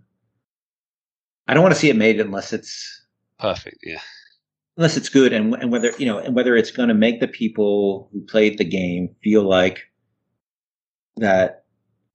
[1.47, 3.05] I don't want to see it made unless it's
[3.39, 3.77] perfect.
[3.83, 3.99] Yeah.
[4.77, 7.27] Unless it's good, and and whether you know, and whether it's going to make the
[7.27, 9.79] people who played the game feel like
[11.17, 11.65] that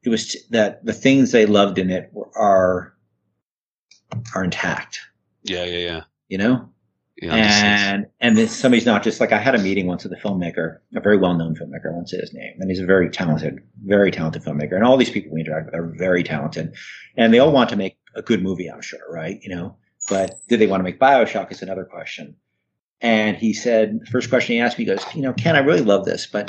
[0.04, 2.94] it was that the things they loved in it are
[4.34, 5.00] are intact.
[5.42, 6.00] Yeah, yeah, yeah.
[6.28, 6.71] You know,
[7.16, 10.16] yeah, and and then somebody's not just like I had a meeting once with a
[10.16, 11.90] filmmaker, a very well known filmmaker.
[11.90, 14.74] I won't say his name, and he's a very talented, very talented filmmaker.
[14.74, 16.74] And all these people we interact with are very talented,
[17.16, 18.70] and they all want to make a good movie.
[18.70, 19.38] I'm sure, right?
[19.42, 19.76] You know,
[20.08, 21.52] but do they want to make Bioshock?
[21.52, 22.36] Is another question.
[23.02, 25.58] And he said, the first question he asked me, he goes, you know, Ken, I
[25.58, 26.48] really love this, but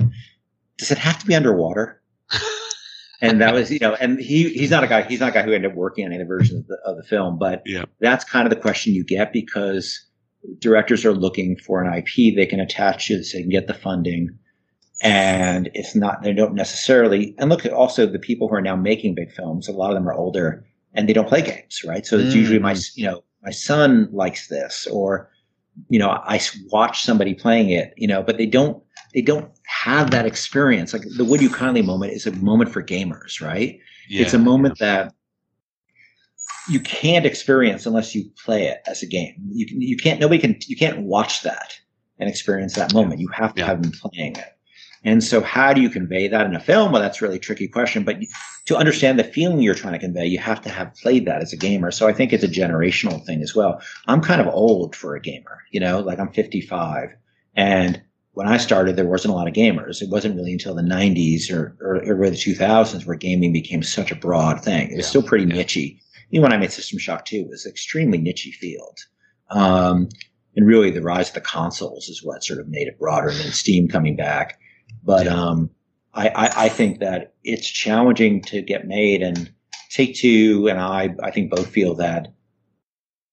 [0.77, 1.99] does it have to be underwater?
[3.21, 5.41] and that was, you know, and he he's not a guy he's not a guy
[5.41, 7.85] who ended up working on any versions of the, of the film, but yeah.
[7.99, 10.05] that's kind of the question you get because
[10.59, 13.73] directors are looking for an IP they can attach to so they can get the
[13.73, 14.29] funding.
[15.01, 18.75] And it's not, they don't necessarily, and look at also the people who are now
[18.75, 22.05] making big films, a lot of them are older and they don't play games, right?
[22.05, 22.37] So it's mm.
[22.37, 25.29] usually my, you know, my son likes this or,
[25.89, 26.39] you know, I
[26.71, 28.81] watch somebody playing it, you know, but they don't,
[29.13, 30.93] they don't have that experience.
[30.93, 33.77] Like the Would You Kindly moment is a moment for gamers, right?
[34.07, 34.21] Yeah.
[34.21, 35.13] It's a moment that
[36.69, 39.35] you can't experience unless you play it as a game.
[39.51, 41.73] You can, you can't, nobody can, you can't watch that
[42.19, 43.19] and experience that moment.
[43.19, 43.67] You have to yeah.
[43.67, 44.57] have them playing it.
[45.05, 46.93] And so how do you convey that in a film?
[46.93, 48.17] Well, that's a really tricky question, but
[48.67, 51.51] to understand the feeling you're trying to convey, you have to have played that as
[51.51, 51.91] a gamer.
[51.91, 53.81] So I think it's a generational thing as well.
[54.07, 57.09] I'm kind of old for a gamer, you know, like I'm 55
[57.55, 58.01] and
[58.33, 60.01] when I started, there wasn't a lot of gamers.
[60.01, 64.11] It wasn't really until the 90s or, or, or the 2000s where gaming became such
[64.11, 64.89] a broad thing.
[64.89, 65.09] It was yeah.
[65.09, 65.61] still pretty yeah.
[65.61, 65.99] nichey
[66.33, 68.97] even when I made System Shock 2, it was an extremely niche field.
[69.51, 70.09] Um,
[70.55, 73.37] and really the rise of the consoles is what sort of made it broader and
[73.37, 74.59] then Steam coming back.
[75.03, 75.69] But, um,
[76.15, 79.51] I, I, I, think that it's challenging to get made and
[79.91, 82.33] Take Two and I, I think both feel that,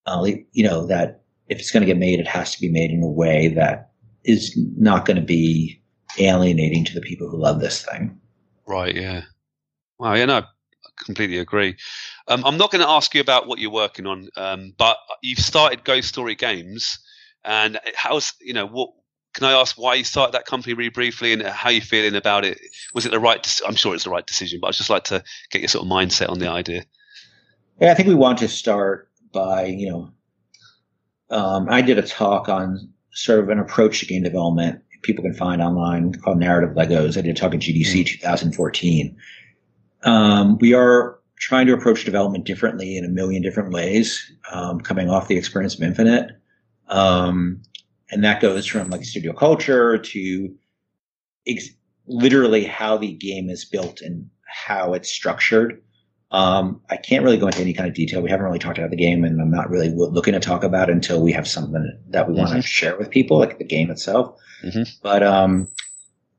[0.05, 2.91] uh, you know, that if it's going to get made, it has to be made
[2.91, 3.91] in a way that
[4.23, 5.81] is not going to be
[6.19, 8.19] alienating to the people who love this thing.
[8.67, 8.95] Right.
[8.95, 9.21] Yeah.
[9.97, 10.13] Wow.
[10.13, 10.25] Yeah.
[10.25, 10.43] No,
[11.03, 11.75] completely agree.
[12.27, 15.39] Um, I'm not going to ask you about what you're working on, um, but you've
[15.39, 16.99] started Ghost Story Games,
[17.43, 18.91] and how's you know what?
[19.33, 22.43] Can I ask why you started that company really briefly and how you're feeling about
[22.43, 22.59] it?
[22.93, 23.61] Was it the right?
[23.65, 25.91] I'm sure it's the right decision, but I'd just like to get your sort of
[25.91, 26.83] mindset on the idea.
[27.79, 30.11] Yeah, I think we want to start by you know,
[31.29, 35.33] um, I did a talk on sort of an approach to game development people can
[35.33, 37.17] find online called Narrative Legos.
[37.17, 38.05] I did a talk at GDC mm.
[38.05, 39.17] 2014.
[40.03, 45.09] Um, we are trying to approach development differently in a million different ways, um, coming
[45.09, 46.31] off the experience of Infinite.
[46.87, 47.61] Um,
[48.11, 50.55] and that goes from like studio culture to
[51.47, 51.69] ex-
[52.05, 55.81] literally how the game is built and how it's structured.
[56.31, 58.21] Um, I can't really go into any kind of detail.
[58.21, 60.89] We haven't really talked about the game, and I'm not really looking to talk about
[60.89, 62.43] it until we have something that we mm-hmm.
[62.43, 64.37] want to share with people, like the game itself.
[64.63, 64.83] Mm-hmm.
[65.01, 65.67] But um,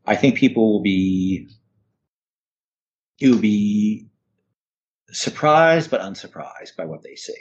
[0.07, 1.49] I think people will be
[3.23, 4.07] you will be
[5.11, 7.35] surprised but unsurprised by what they see.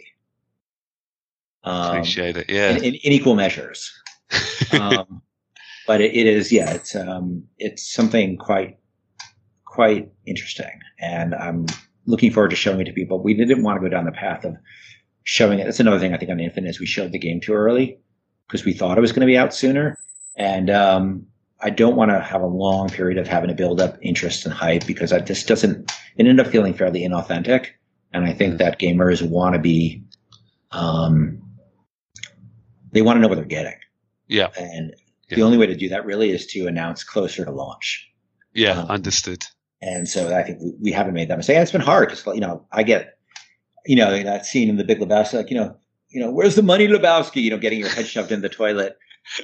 [1.64, 2.72] Um, Appreciate it, yeah.
[2.72, 3.92] In, in, in equal measures.
[4.80, 5.22] um,
[5.88, 8.78] but it, it is, yeah, it's um, it's something quite
[9.66, 11.66] quite interesting, and I'm
[12.06, 13.22] looking forward to showing it to people.
[13.22, 14.56] We didn't want to go down the path of
[15.24, 15.66] showing it.
[15.66, 17.98] That's another thing I think on Infinite is we showed the game too early
[18.48, 19.98] because we thought it was going to be out sooner.
[20.38, 21.26] And um,
[21.62, 24.54] I don't want to have a long period of having to build up interest and
[24.54, 27.68] hype because I just doesn't, it ended up feeling fairly inauthentic.
[28.14, 28.58] And I think mm.
[28.58, 30.04] that gamers want to be,
[30.72, 31.42] um,
[32.92, 33.78] they want to know what they're getting.
[34.28, 34.48] Yeah.
[34.58, 34.96] And
[35.30, 35.36] yeah.
[35.36, 38.10] the only way to do that really is to announce closer to launch.
[38.54, 39.46] Yeah, um, understood.
[39.82, 41.56] And so I think we, we haven't made that mistake.
[41.56, 43.18] And it's been hard because, you know, I get,
[43.86, 45.76] you know, that scene in the Big Lebowski, like, you know,
[46.10, 47.42] you know, where's the money, Lebowski?
[47.42, 48.98] You know, getting your head shoved in the toilet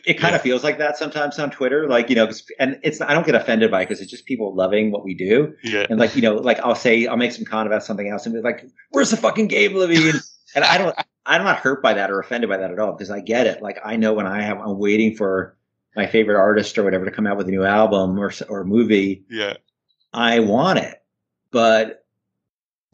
[0.05, 0.35] it kind yeah.
[0.35, 1.87] of feels like that sometimes on Twitter.
[1.87, 4.53] Like, you know, and it's, I don't get offended by it because it's just people
[4.53, 5.53] loving what we do.
[5.63, 5.85] Yeah.
[5.89, 8.33] And like, you know, like I'll say, I'll make some comment about something else and
[8.35, 10.19] be like, where's the fucking Gabe Levine?
[10.55, 13.11] and I don't, I'm not hurt by that or offended by that at all because
[13.11, 13.61] I get it.
[13.61, 15.57] Like, I know when I have, I'm waiting for
[15.95, 19.23] my favorite artist or whatever to come out with a new album or, or movie.
[19.29, 19.53] Yeah.
[20.13, 21.01] I want it.
[21.51, 22.05] But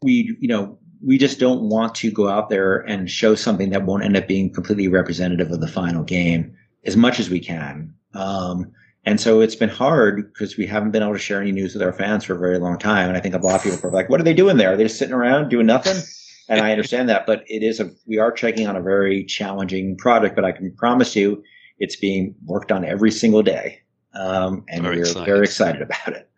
[0.02, 3.84] we, you know, we just don't want to go out there and show something that
[3.84, 6.56] won't end up being completely representative of the final game
[6.86, 7.94] as much as we can.
[8.14, 8.72] Um,
[9.06, 11.82] and so it's been hard because we haven't been able to share any news with
[11.82, 13.08] our fans for a very long time.
[13.08, 14.72] And I think a lot of people are like, what are they doing there?
[14.72, 15.96] Are they just sitting around doing nothing?
[16.46, 19.96] And I understand that, but it is a, we are checking on a very challenging
[19.96, 21.42] project, but I can promise you
[21.78, 23.80] it's being worked on every single day.
[24.12, 25.24] Um, and very we're excited.
[25.24, 26.30] very excited about it.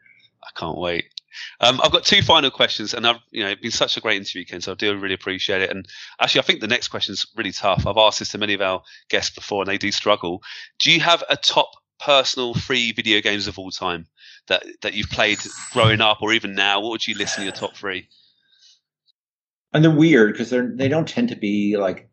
[0.44, 1.06] I can't wait.
[1.60, 4.16] Um, I've got two final questions, and I've you know it's been such a great
[4.16, 4.60] interview, Ken.
[4.60, 5.70] So I do really appreciate it.
[5.70, 5.86] And
[6.20, 7.86] actually, I think the next question is really tough.
[7.86, 10.42] I've asked this to many of our guests before, and they do struggle.
[10.78, 14.06] Do you have a top personal free video games of all time
[14.48, 15.38] that that you've played
[15.72, 16.80] growing up, or even now?
[16.80, 18.08] What would you list in your top three?
[19.72, 22.08] And they're weird because they're they don't tend to be like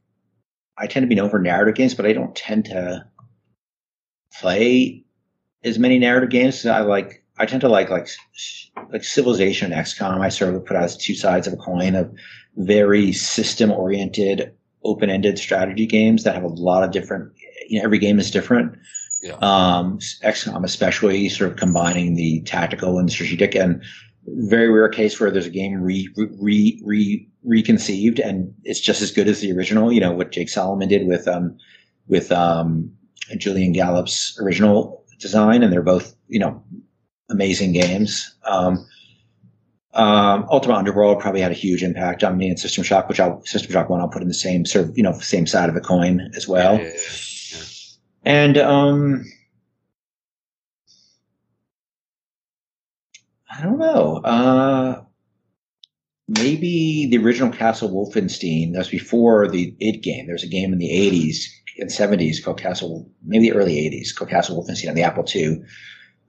[0.77, 3.05] I tend to be known for narrative games, but I don't tend to
[4.39, 5.05] play
[5.63, 6.59] as many narrative games.
[6.59, 8.07] As I like I tend to like like
[8.91, 10.21] like Civilization XCOM.
[10.21, 12.13] I sort of put out as two sides of a coin of
[12.57, 14.53] very system oriented,
[14.83, 17.31] open ended strategy games that have a lot of different.
[17.67, 18.77] You know, every game is different.
[19.21, 19.35] Yeah.
[19.35, 23.81] Um, XCOM, especially, sort of combining the tactical and strategic, and
[24.25, 29.11] very rare case where there's a game re re re reconceived and it's just as
[29.11, 29.91] good as the original.
[29.91, 31.57] You know what Jake Solomon did with um
[32.07, 32.91] with um
[33.37, 36.63] Julian Gollop's original design, and they're both you know
[37.33, 38.33] amazing games.
[38.45, 38.85] Um,
[39.93, 43.43] um, Ultima Underworld probably had a huge impact on me and System Shock, which I'll
[43.45, 45.75] System Shock one I'll put in the same sort of you know same side of
[45.75, 46.77] the coin as well.
[46.77, 46.93] Yeah, yeah,
[47.51, 47.63] yeah.
[48.25, 49.25] And um,
[53.51, 54.17] I don't know.
[54.17, 55.03] Uh,
[56.27, 58.73] maybe the original Castle Wolfenstein.
[58.73, 60.25] That was before the id game.
[60.25, 61.35] There was a game in the '80s
[61.77, 65.61] and '70s called Castle, maybe the early '80s called Castle Wolfenstein on the Apple II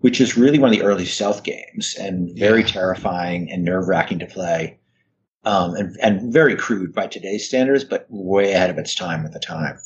[0.04, 2.66] which is really one of the early stealth games and very yeah.
[2.66, 4.78] terrifying and nerve wracking to play.
[5.44, 9.32] Um, and, and very crude by today's standards, but way ahead of its time at
[9.32, 9.78] the time.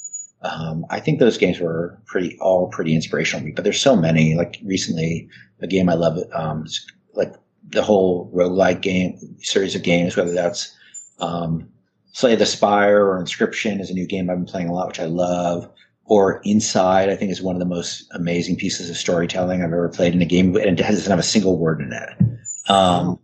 [0.43, 3.95] Um, I think those games were pretty, all pretty inspirational to me, but there's so
[3.95, 5.29] many, like recently,
[5.61, 6.67] a game I love, um,
[7.15, 7.33] like
[7.69, 10.75] the whole roguelike game series of games, whether that's,
[11.21, 11.69] um,
[12.11, 14.99] Slay the Spire or Inscription is a new game I've been playing a lot, which
[14.99, 15.71] I love
[16.09, 19.89] or Inside, I think is one of the most amazing pieces of storytelling I've ever
[19.89, 22.71] played in a game, and it doesn't have a single word in it.
[22.71, 23.19] Um,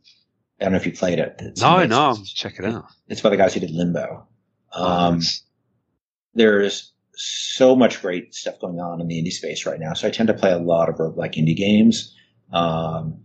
[0.60, 1.34] I don't know if you played it.
[1.38, 1.90] It's no, amazing.
[1.90, 2.84] no, check it out.
[3.08, 4.26] It's by the guys who did Limbo.
[4.72, 5.42] Um, nice.
[6.34, 9.94] There's so much great stuff going on in the indie space right now.
[9.94, 12.14] So I tend to play a lot of like indie games.
[12.52, 13.20] Um,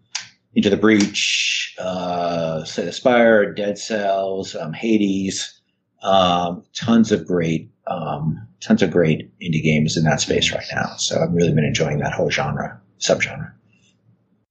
[0.56, 5.62] Into the Breach, uh, Slay the Spire, Dead Cells, um, Hades,
[6.02, 10.96] um, tons of great, um, tons of great indie games in that space right now.
[10.98, 13.54] So I've really been enjoying that whole genre, subgenre.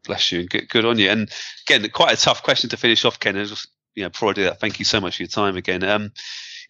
[0.04, 0.48] Bless you.
[0.48, 1.10] Good, good on you.
[1.10, 1.30] And
[1.66, 3.34] again, quite a tough question to finish off, Ken.
[3.34, 5.84] Just, you know, before I do that, thank you so much for your time again.
[5.84, 6.12] Um,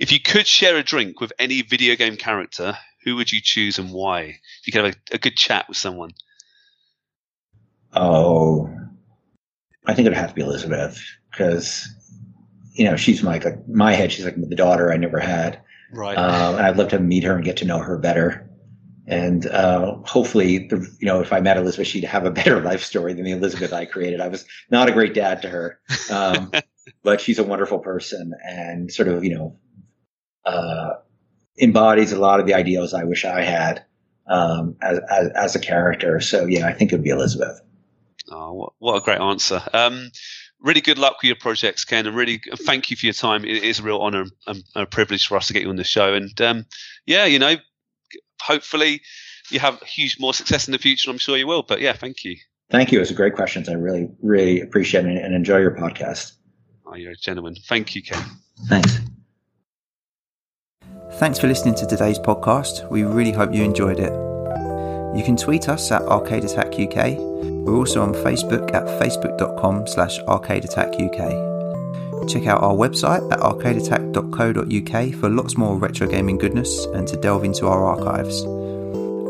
[0.01, 3.79] if you could share a drink with any video game character, who would you choose
[3.79, 4.23] and why?
[4.23, 6.11] If you could have a, a good chat with someone.
[7.93, 8.69] Oh,
[9.87, 11.89] I think it'd have to be Elizabeth because,
[12.73, 14.13] you know, she's my like my head.
[14.13, 15.63] She's like the daughter I never had.
[15.93, 16.17] Right.
[16.17, 18.49] Um, and I'd love to meet her and get to know her better.
[19.07, 22.85] And uh, hopefully, the, you know, if I met Elizabeth, she'd have a better life
[22.85, 24.21] story than the Elizabeth I created.
[24.21, 25.81] I was not a great dad to her,
[26.11, 26.53] um,
[27.03, 29.57] but she's a wonderful person and sort of, you know,
[30.45, 30.95] uh,
[31.59, 33.85] embodies a lot of the ideals I wish I had
[34.29, 36.21] um, as, as, as a character.
[36.21, 37.61] So yeah, I think it would be Elizabeth.
[38.31, 39.63] Oh, what, what a great answer.
[39.73, 40.11] Um,
[40.61, 43.45] really good luck with your projects, Ken, and really thank you for your time.
[43.45, 45.85] It is a real honor and a privilege for us to get you on the
[45.85, 46.15] show.
[46.15, 46.67] And um,
[47.07, 47.57] yeah, you know,
[48.41, 49.01] hopefully
[49.51, 51.11] you have huge more success in the future.
[51.11, 51.63] I'm sure you will.
[51.63, 52.37] But yeah, thank you.
[52.71, 53.01] Thank you.
[53.01, 53.69] It's a great questions.
[53.69, 56.33] I really, really appreciate it and enjoy your podcast.
[56.87, 57.57] Oh, you're a gentleman.
[57.67, 58.25] Thank you, Ken.
[58.69, 58.99] Thanks.
[61.13, 62.91] Thanks for listening to today's podcast.
[62.91, 64.13] We really hope you enjoyed it.
[65.17, 67.58] You can tweet us at Arcade Attack UK.
[67.65, 71.49] We're also on Facebook at facebook.com slash arcadeattackuk.
[72.29, 77.45] Check out our website at arcadeattack.co.uk for lots more retro gaming goodness and to delve
[77.45, 78.45] into our archives.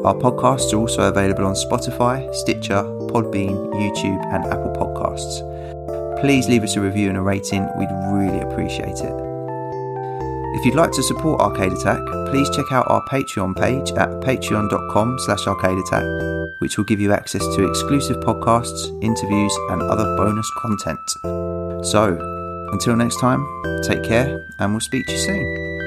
[0.05, 5.43] Our podcasts are also available on Spotify, Stitcher, Podbean, YouTube, and Apple Podcasts.
[6.20, 9.29] Please leave us a review and a rating, we'd really appreciate it.
[10.55, 12.01] If you'd like to support Arcade Attack,
[12.31, 17.43] please check out our Patreon page at patreon.com slash arcadeattack, which will give you access
[17.57, 21.85] to exclusive podcasts, interviews, and other bonus content.
[21.85, 22.18] So,
[22.72, 23.47] until next time,
[23.83, 25.78] take care, and we'll speak to you soon.